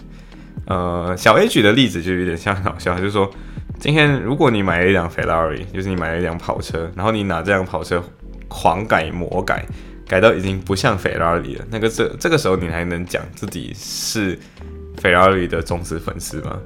[0.66, 3.30] 呃，小 A 举的例子就有点像好笑，就是说，
[3.80, 8.04] 今天如果你买了一辆 Ferrari，就是你买了一辆跑车，然后你拿这辆跑车
[8.48, 9.64] 狂改魔改，
[10.06, 14.38] 改到已经不像 Ferrari 了，那个这这个时候你还能讲自己是
[15.00, 16.60] Ferrari 的忠实粉丝吗？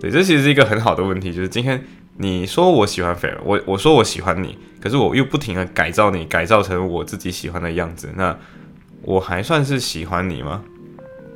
[0.00, 1.82] 对，这其实是一个很好的问题，就是今天。
[2.18, 8.34] 你说我喜欢菲尔，我我说我喜欢你，可是我又不停的改造你，改造成我自己喜欢的样子，那
[9.02, 10.62] 我还算是喜欢你吗？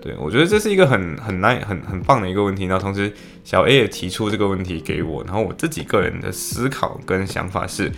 [0.01, 2.65] 对我觉得这是一个很很难很很棒的一个问题。
[2.67, 3.13] 那同时
[3.45, 7.93] 小 A 也提出这个问题给我，然后我自己个人的思考跟想法是，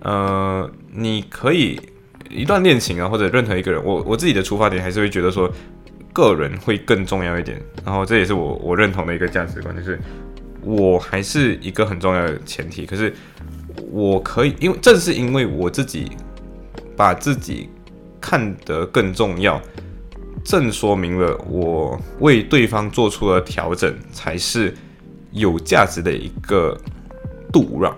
[0.00, 1.80] 呃，你可以
[2.28, 5.50] 一段恋情啊，或者任何一个人，我我自己的出发点还是会觉得说，
[6.18, 7.62] 个人会更重要一点。
[7.84, 9.98] 然后这也是我我认同的一个价值观，就是。
[10.60, 13.14] 我还是一个很重要的前提，可是
[13.92, 16.10] 我可以，因为正是因为我自己
[16.96, 17.70] 把自己
[18.20, 19.62] 看得更重要，
[20.44, 24.74] 正说明了我为对方做出了调整才是
[25.30, 26.76] 有价值的一个
[27.52, 27.96] 度让。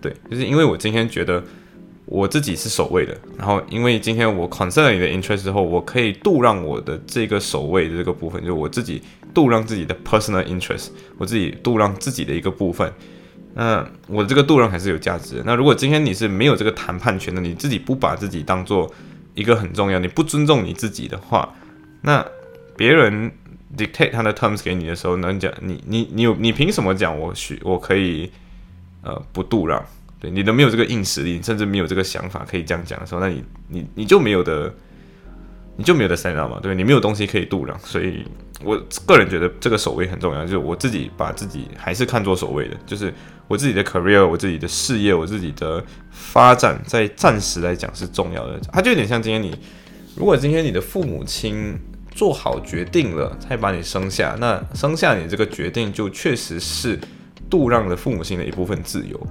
[0.00, 1.42] 对，就是因为我今天觉得
[2.06, 9.02] 我自己是守卫的，然后因为今天我 concern 你的 interest 之后，我可以度让我的这个守卫的这个部分，就是我自己。
[9.34, 10.86] 度让自己的 personal interest，
[11.18, 12.90] 我自己度让自己的一个部分，
[13.52, 15.42] 那我这个度让还是有价值的。
[15.44, 18.90] 那如果今天你是没有这个谈判权的，你自己不把自己当做
[19.34, 21.54] 一个很重要，你不尊重你自己的话，
[22.00, 22.26] 那
[22.78, 23.30] 别人
[23.76, 28.32] dictate 他的 terms 给你的时候，能讲你你你有你凭什么讲我许我可以
[29.02, 29.84] 呃不度让？
[30.18, 34.72] 对你都没有这个硬实力，甚至没有这个想法可以这样讲的时候，那你你你就没有的。
[35.78, 38.24] 你就没有的三让嘛，对你没有东西可以度让，所以
[38.64, 38.74] 我
[39.04, 43.12] 个人觉得这个守卫很重要，就是我自己把自己还是看作守卫的，就是
[43.46, 48.58] 我自己的 career，我自己的事业，我自己的发展，在暂时来讲是重要的。
[48.72, 49.54] 它就有点像今天你，
[50.16, 51.78] 如果今天你的父母亲
[52.10, 56.98] 做好决定了才把你生下，那生下你这个决定就确实是
[57.50, 59.26] 度让了父母亲的一部分自由。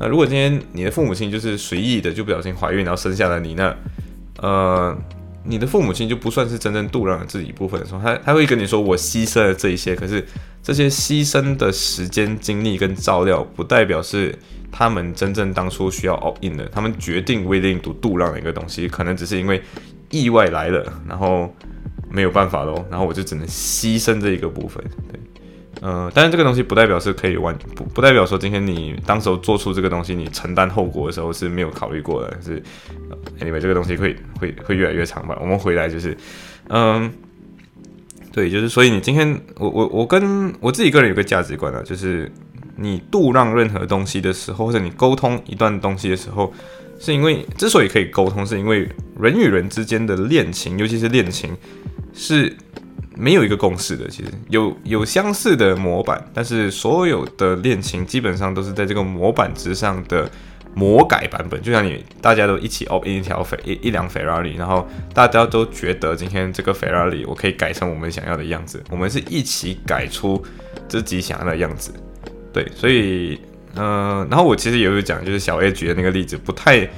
[0.00, 3.76] 那如果今天你的父母亲就是随意的就不小心怀孕然后生下了你，那
[4.38, 4.98] 呃。
[5.42, 10.22] 你的父母亲就不算是真正度量了自己一部分的时候，他他会跟你说我牺牲了这一些，可是
[10.62, 14.38] 这些牺牲的时间、精力跟照料，不代表是
[14.70, 16.66] 他们真正当初需要 all in 的。
[16.66, 19.62] 他们决定为令度度量的一个东西，可能只是因为
[20.10, 21.50] 意外来了，然后
[22.10, 25.18] 没有办法喽，然后我就只能牺牲这一个部分，对。
[25.80, 32.62] 呃，但是这个东西不代表是可以完不不代表说今天你当时候做出这个东西，你承担后果的时候是没有考虑过的，是
[33.40, 35.38] anyway 这个东西会会会越来越长吧。
[35.40, 36.14] 我们回来就是，
[36.68, 37.10] 嗯，
[38.30, 42.30] 对，就是所以你今天我我我跟我自己个人有个价值观啊，就是
[42.76, 46.52] 你度让任何东西的时候，或者你沟通一段东西的时候，
[46.98, 48.86] 是因为之所以可以沟通，是因为
[49.18, 51.56] 人与人之间的恋情，尤其是恋情，
[52.12, 52.54] 是
[53.20, 54.08] 没有一个共识的。
[54.08, 60.30] 其实有有相似的模板，但是所有的恋情基本上都是在这个模板之上的。
[60.72, 70.40] 魔改版本，就像你大家都一起哦，一条菲一一辆 Ferrari，然后大家都觉得今天这个 Ferrari 我可以改成我们想要的样子，我们是一起改出
[70.88, 71.92] 自己想要的样子，
[72.52, 73.40] 对，所以
[73.74, 76.88] 嗯，然后我其实也有讲，就是小 A 举的那个例子不太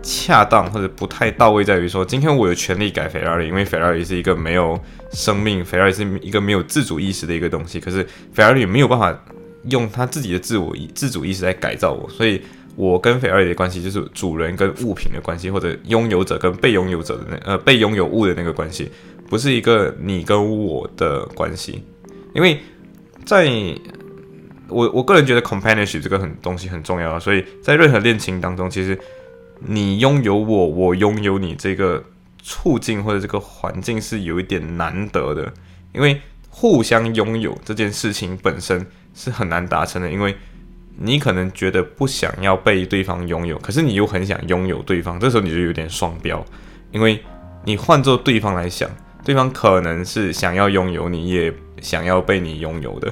[0.00, 4.80] 恰当或者不太到位，在于说今天我有权利改 Ferrari，因为 Ferrari 是一个没有
[5.12, 9.24] 生命，Ferrari 是一个没有自主意识的一个东西，可是 Ferrari 没有办法
[9.68, 12.40] 用他自己的自我自主意识来改造我，所以。
[12.76, 18.88] 我跟斐尔里的关系就是主人跟物品的关系，或者拥有者跟被拥有者的那呃被拥有物的那个关系，
[19.28, 21.82] 不是一个你跟我的关系。
[22.32, 22.58] 因为
[23.26, 23.50] 在
[24.68, 28.98] 我我个人觉得 companionship 这个很东西很重要啊，所以在任何恋情当中，其实
[29.58, 32.02] 你拥有我，我拥有你这个
[32.42, 35.52] 处境或者这个环境是有一点难得的，
[35.92, 40.34] 因为互相拥有这件事情本身是很难达成的，因为。
[41.02, 46.44] 你可能觉得不想要被对方拥有，可是你又很想拥有对方，这时候你就有点双标，
[46.90, 47.18] 因为
[47.64, 48.90] 你换做对方来想，
[49.24, 53.10] 对方可能是想要拥有你，也想要被你拥有的，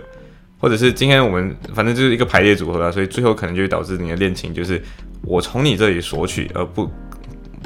[0.59, 4.83] 或者是今天我们反正就是一个排列组合啊，所以最后可能就会导致你的恋情就是
[5.23, 6.91] 我从你这里索取，而不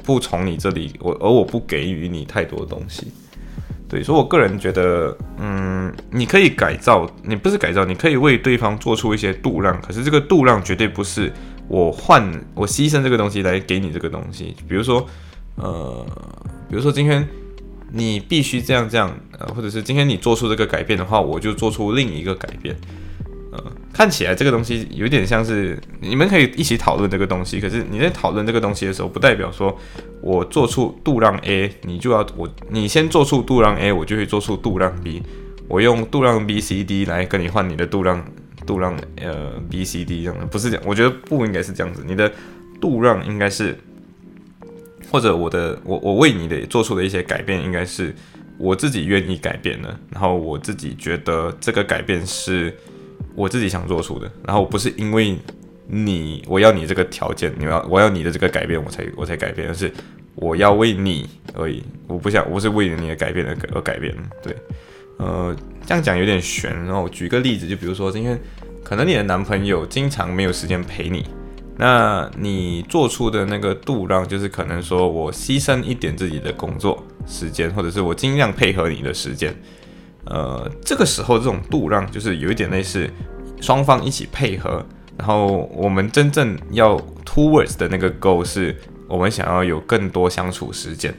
[0.05, 3.07] 不从你这里我而我不给予你太多东西。
[3.89, 11.31] 对，所以我个人觉得，嗯，你可以改造，你不是改造，你可以为对方做出一些度量，可是这个度量绝对不是
[11.69, 12.23] 我换
[12.55, 14.57] 我牺牲这个东西来给你这个东西。
[14.67, 15.07] 比如说，
[15.57, 16.07] 呃，
[16.71, 17.29] 比如说今天
[17.91, 22.75] 你必须这样这样，呃，或者是今天你做出这个改变的话，我就做出另一个改变。
[23.53, 29.79] 呃，看起来这个东西有点像是你们可以一起讨论这个东西，可是你在讨论这个东西的时候，不代表说
[30.23, 35.23] 我做出度让 A，你就要我你先做出度让 A，我就会做出度让 B，
[35.69, 38.25] 我用度让 B C D 来跟你换你的度让
[38.65, 42.33] 度让呃 B C D 这样，不是这样，我觉得不应该是这样子，你的
[42.81, 43.79] 度让应该是
[45.11, 48.15] 或者我的我我为你的做出的一些改变，应该是
[48.57, 52.75] 我自己愿意改变的，然后我自己觉得这个改变是。
[53.35, 55.37] 我自己想做出的，然后不是因为
[55.87, 59.93] 你我要你这个条件，你要我要你的这个改变，我才我才改变，而是
[60.35, 61.83] 我要为你而已。
[62.07, 64.15] 我不想，我是为了你的改变而而改变。
[64.43, 64.55] 对，
[65.19, 65.55] 呃，
[65.87, 66.73] 这样讲有点悬。
[66.85, 68.39] 然后举个例子，就比如说今天
[68.83, 71.27] 可能你的男朋友经常没有时间陪你，
[71.77, 79.55] 那你做出的那个度让，就是可能说我牺牲一点自己的工作时间，或者是我尽量配合你的时间。
[80.25, 83.11] 呃，这个时候这种度让就是有一点类似
[83.61, 84.85] 双方一起配合，
[85.19, 86.97] 然后我们真正要
[87.27, 88.77] towards 的那个 goal 是
[89.09, 91.13] 我们想要有更多相处时间，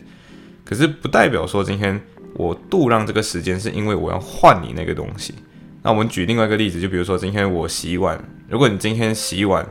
[0.63, 1.99] 可是不代表说今天
[2.35, 5.35] 我度让这个时间是因为我要换你那个东西。
[5.81, 9.67] 那我们举另外一个例子，就比如说今天我洗碗，如果你今天洗碗，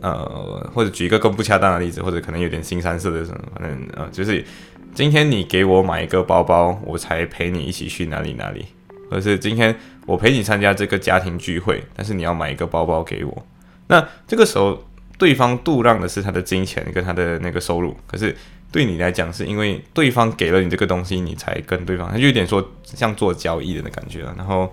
[0.00, 4.44] 呃，或者举一个更不恰当的例子，或者可能有点新三色的什么，反正呃，就是。
[4.92, 8.66] 今天你给我买一个包包，我才陪你一起去哪里哪里，
[9.10, 9.74] 或是今天
[10.04, 13.46] 我陪你参加这个家庭聚会，但是你要买一个包包给我。
[13.86, 14.84] 那这个时候，
[15.16, 18.36] 对方度让的是他的金钱跟他的那个收入，可是
[18.70, 24.34] 对你来讲，是因为对方给了你这个东西，你才跟对方，他就有点说像做交易的感觉了。
[24.36, 24.70] 然后，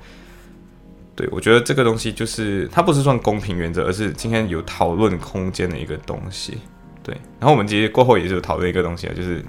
[1.16, 6.58] 对我觉得这个东西就是它不是算公平原则，而是今天有讨论空间的一个东西。
[7.02, 9.42] 对，然后我们其实过后也是讨论一个东西啊，就是。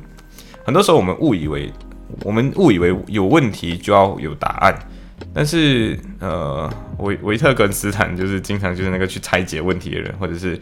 [0.68, 1.72] 很多时候我们误以为，
[2.24, 4.78] 我们误以为有问题就要有答案，
[5.32, 10.60] 但是呃，维维特根斯坦就是经常就是那个去拆解问题的人，或者是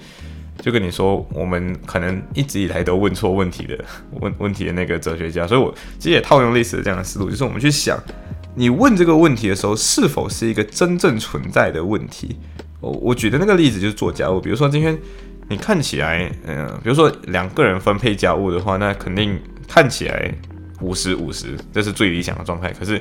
[0.61, 3.77] 就跟你说我们可能一直以来都问错问题的
[4.21, 7.99] 问问题的那个哲学家，所以我其实也套用类似的这样的思路，就是我们去想，
[8.55, 12.37] 你问这个问题的时候是否是一个真正存在的问题。
[12.81, 14.97] 我我举的那个例子就是做家务，比如说今天
[15.49, 19.37] 你看起来，嗯，比如说两个人分配家务的话，那肯定。
[19.69, 20.33] 看起来
[20.81, 22.73] 五十五十，这是最理想的状态。
[22.73, 23.01] 可是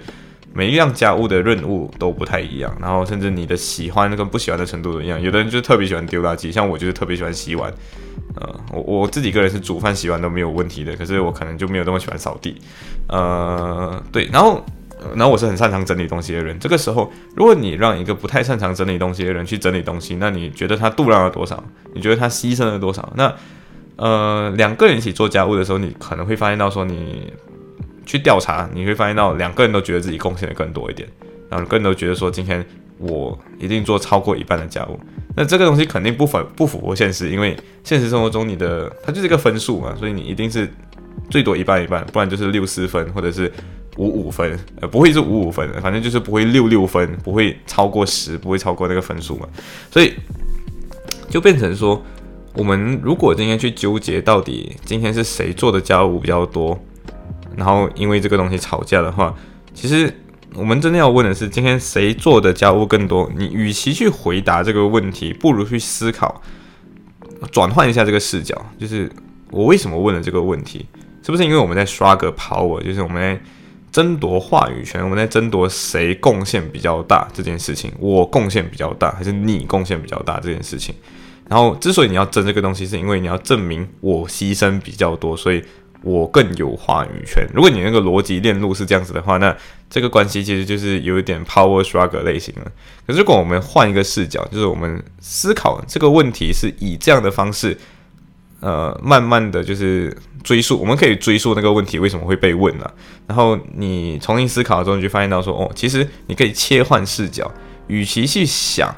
[0.53, 5.22] 每一样家务的任务都不太一样，然后甚至你的喜欢跟不喜欢的程度都一样。
[5.22, 7.74] 有的人就特别喜欢丢垃圾，像我就是特别喜欢洗碗。
[8.36, 12.55] 呃，我我自己个人是煮饭洗碗都没有问题的，可是我可能就没有那么喜欢扫地。
[13.07, 14.66] 呃，对，然后
[15.13, 16.57] 然后我是很擅长整理东西的人。
[16.57, 21.61] 这个时候，如果你让一个不太擅长整理东西的人去整理东西，那你觉得他度量了多少？
[21.93, 23.11] 你觉得他牺牲了多少？
[23.16, 23.34] 那？
[23.98, 27.32] 呃，两个人一起做家务的时候，你可能会发现到说，你
[28.06, 31.08] 去调查，你会发现到两个人都觉得自己贡献的更多一点，
[31.50, 32.66] 然后更多觉得说，今天
[32.98, 35.00] 我一定做超过一半的家务。
[35.38, 40.70] 那这个东西肯定不符不符合现实，因为现实生活中你的它就是一个分数嘛，所以你一定是
[41.30, 43.52] 最多一半一半，不然就是六四分或者是
[43.98, 49.48] 五五分，呃，不会是五五分，反正就是不会六六分，不会超过十，不会超过那个分数嘛。
[49.91, 50.14] 所以
[51.30, 52.02] 就变成说，
[52.56, 56.80] 我们如果今天去纠结到底今天是谁做的家务比较多，
[57.56, 59.36] 然后因为这个东西吵架的话，
[59.74, 60.14] 其实。
[60.58, 63.30] 我们真的要问的是，今天谁做的家务更多？
[63.36, 66.41] 你与其去回答这个问题，不如去思考，
[67.51, 69.12] 转换一下这个视角，就是
[69.51, 70.86] 我为什么问了这个问题？
[71.22, 73.41] 是不是因为我们在刷个 power，就是我们在
[73.91, 77.91] 争夺话语权，我们在争夺谁贡献比较大这件事情？
[77.99, 80.95] 我贡献比较大，还是你贡献比较大这件事情？
[81.50, 85.64] 然后，之所以你要争这个东西，是因为你要证明我牺牲比较多，所以。
[86.02, 87.48] 我更有话语权。
[87.52, 89.56] 如果你那个逻辑链路是这样子的话，那
[89.89, 92.72] 这个关系其实就是有一点 power struggle 类型了。
[93.08, 97.76] 可是如果我们换一个视角，就是我们思考这个问题是以这样的方式，
[98.60, 102.93] 呃，慢慢的就是追溯，我们可以追溯那个问题为什么会被问了。
[103.26, 107.52] 然后你重新思考之后，你就发现到说，哦，其实你可以切换视角，
[107.88, 108.96] 与其去想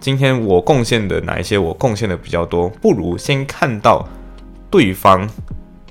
[0.00, 4.08] 今天我贡献的哪一些我贡献的比较多，不如先看到
[4.70, 5.28] 对方。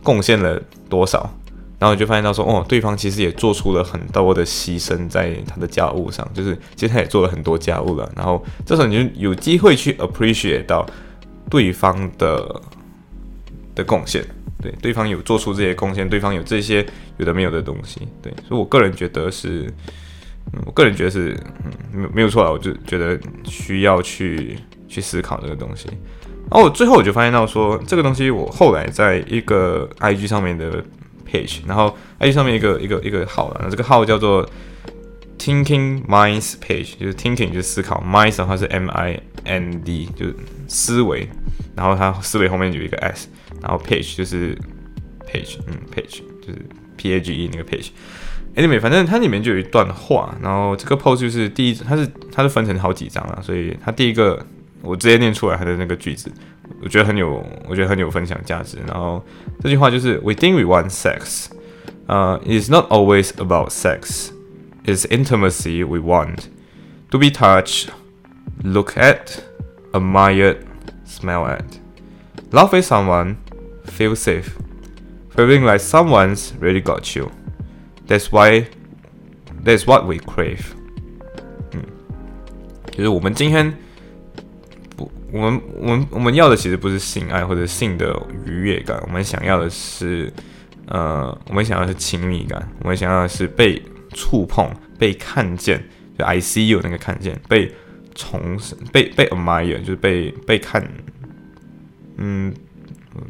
[0.01, 1.29] 贡献了多少？
[1.77, 8.09] 然后就发现到说，哦，对方其实也做出了很多的牺牲在他的家务上，就是其实他也做了很多家务了。
[8.15, 10.85] 然后这时候你就有机会去 appreciate 到
[11.49, 12.61] 对方的
[13.75, 14.25] 的贡献，
[14.61, 16.83] 对，对方有做出这些贡献，对方有这些
[17.17, 18.33] 有的没有的东西，对。
[18.47, 19.71] 所以我个人觉得是，
[20.65, 25.87] 我个人觉得是，嗯，没没有错啊，我就觉得需要去去思考这个东西。
[26.51, 30.83] 然后我最后我就发现到说，这个东西我后来在一个 IG 上面的
[31.31, 34.43] page，然后 IG 上面一个一个一个号了，这个号叫做
[35.37, 40.35] Thinking Minds Page，就是 Thinking 就是思考，Minds 的话是 M I N D，就是
[40.67, 41.29] 思维，
[41.75, 43.27] 然后它思维后面有一个 S，
[43.61, 44.55] 然后 Page 就是
[45.31, 46.65] Page，嗯，Page 就是
[46.97, 47.89] P A G E 那个 Page。
[48.58, 54.44] Anyway，反正它里面就有一段话，然后这个 post 就是第一，它是它是分成好几张啊，所以它第一个。
[54.86, 56.30] 我直接念出来他的那个句子，
[56.82, 58.76] 我觉得很有，我觉得很有分享价值。
[58.86, 59.24] 然后
[59.62, 61.46] 这句话就是 "We think we want sex,
[62.06, 64.28] uh, it's not always about sex.
[64.84, 66.48] It's intimacy we want.
[67.12, 67.88] To be touched,
[68.62, 69.38] look at,
[69.92, 70.58] admired,
[71.06, 71.64] smell at.
[72.52, 73.36] Love with someone,
[73.86, 74.50] feel safe,
[75.34, 77.30] feeling like someone's really got you.
[78.09, 78.65] That's why,
[79.63, 80.65] that's what we crave."
[81.71, 81.81] 嗯，
[82.91, 83.73] 就是我们今天。
[85.31, 90.33] 我们我们我们要的其实不是性爱或者性的愉悦感，我们想要的是，
[90.87, 93.79] 呃，我们想要的是亲密感，我们想要的是被
[94.15, 95.87] 触碰、被看见，
[96.17, 97.71] 就 I see you 那个看见，被
[98.15, 100.83] 重生被被 admire，就是被被看，
[102.17, 102.51] 嗯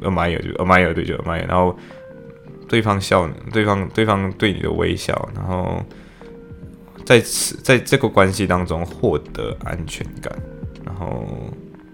[0.02, 1.78] ，admire 就 admire 对就 admire，然后
[2.70, 5.84] 对方笑，对方对方对你的微笑，然后
[7.03, 10.34] 在此在这个关系当中获得安全感，
[10.86, 11.26] 然后。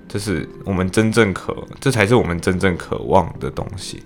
[0.08, 4.02] 这是我们真正渴，这才是我们真正渴望的东西。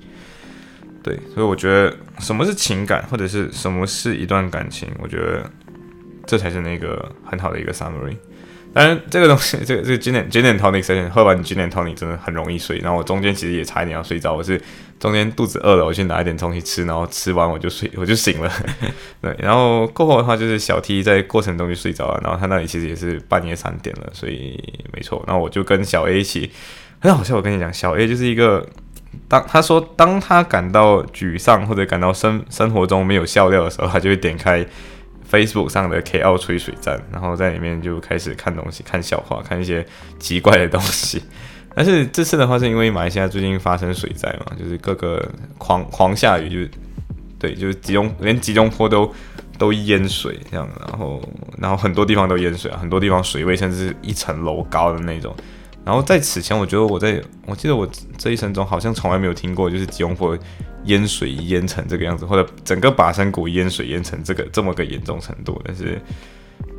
[1.04, 5.48] 对，所以我觉得什么是情感，或者是什么是一段感情，我觉得
[6.26, 8.18] 这才是那个很好的一个 summary。
[8.72, 12.78] 当然，这个东西， 这个这个经典经典 tonic session 喝完经典 tonic 真的很容易睡。
[12.80, 14.62] 然后我中间其实也差一点要睡着，我是
[15.00, 18.52] 中间肚子饿了，我去拿一点东西吃，然后吃完我就睡，我就醒了。
[19.22, 24.62] 对，然后过后的话就是小 T 在过程中就睡着了，然后他那里其实也是半夜三点了，所以
[24.94, 25.24] 没错。
[25.26, 26.52] 然后我就跟小 A 一起，
[27.00, 27.36] 很好笑。
[27.36, 28.64] 我跟你讲，小 A 就是一个
[29.28, 34.64] 当他说当他感到沮丧或者感到生生活中没有笑料的时候，他就会点开。
[35.30, 39.86] Facebook 上的 K 奥吹水站，然后在里面就开始看东西、看笑话、看一些
[40.20, 41.22] 奇怪的东西。
[41.76, 45.24] 但是这次的话，是因为马来西亚最近发生水灾嘛，就是各个
[45.58, 46.72] 狂狂下雨，就
[47.38, 49.14] 对，就是集中连集中坡都
[49.58, 51.22] 都淹水这样，然后
[51.58, 55.34] 然后很多地方都淹水啊，很多地方水位甚至一层楼高的那种。
[55.86, 60.38] 然后在此前，我觉得我在我记得我这一生中好像从来没有听过，就是吉隆坡
[60.86, 65.62] 淹水淹成这个样子，或者整个巴山谷淹水淹成这个这么个严重程度。
[65.66, 66.00] 但是，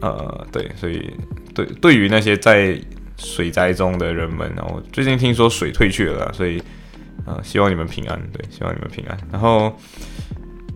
[0.00, 1.12] 呃，对，所以
[1.54, 2.80] 对对于那些在
[3.16, 6.62] 水灾中的人们，然后最近听说水退去了，所以
[7.26, 9.18] 呃，希望你们平安，对，希望你们平安。
[9.30, 9.76] 然后，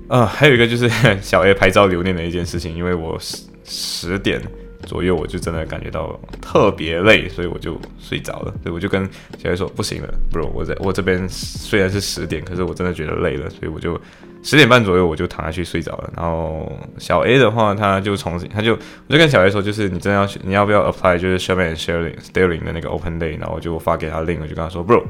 [0.09, 0.89] 呃，还有一个就是
[1.23, 4.41] 小 A 拍照留念的一件事情，因为我十十点。
[4.85, 8.55] 左右，我就真的感觉到特别累，所以我就睡着了。
[8.63, 9.09] 所以我就跟
[9.39, 14.01] 小 A 说不行了，bro，我在我这边虽然是十点，可是我真的觉得累了，所以我就
[14.43, 16.13] 十点半左右我就躺下去睡着了。
[16.17, 25.03] 然后小 A 的话，他就重新，他就我就跟小 A 说，就是你真的要你要不要 apply，就是 Sherman Sterling Sterling 的那个 Open Day，然后我就发给他 link，我就跟他说 bro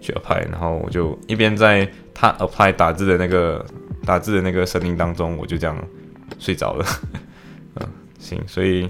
[0.00, 3.64] 去 apply，然后我就一边在他 apply 打字的那个
[4.04, 5.76] 打字的那个声音当中，我就这样
[6.38, 6.84] 睡着了。
[7.80, 8.88] 嗯，行，所以。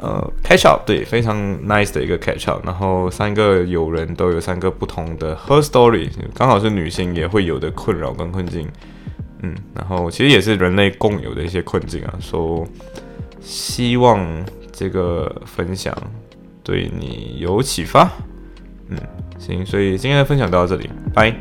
[0.00, 1.36] 呃，catch up 对，非常
[1.66, 8.68] nice 的一个 catch up，然后三个友人都有三个不同的 her story，刚好是女性也会有的困扰跟困境，
[9.42, 12.64] 嗯，然后其实也是人类共有的一些困境啊，说
[13.40, 14.24] 希望
[14.70, 15.92] 这个分享
[16.62, 18.08] 对你有启发，
[18.88, 18.96] 嗯，
[19.38, 21.34] 行，所以今天的分享到这里，拜。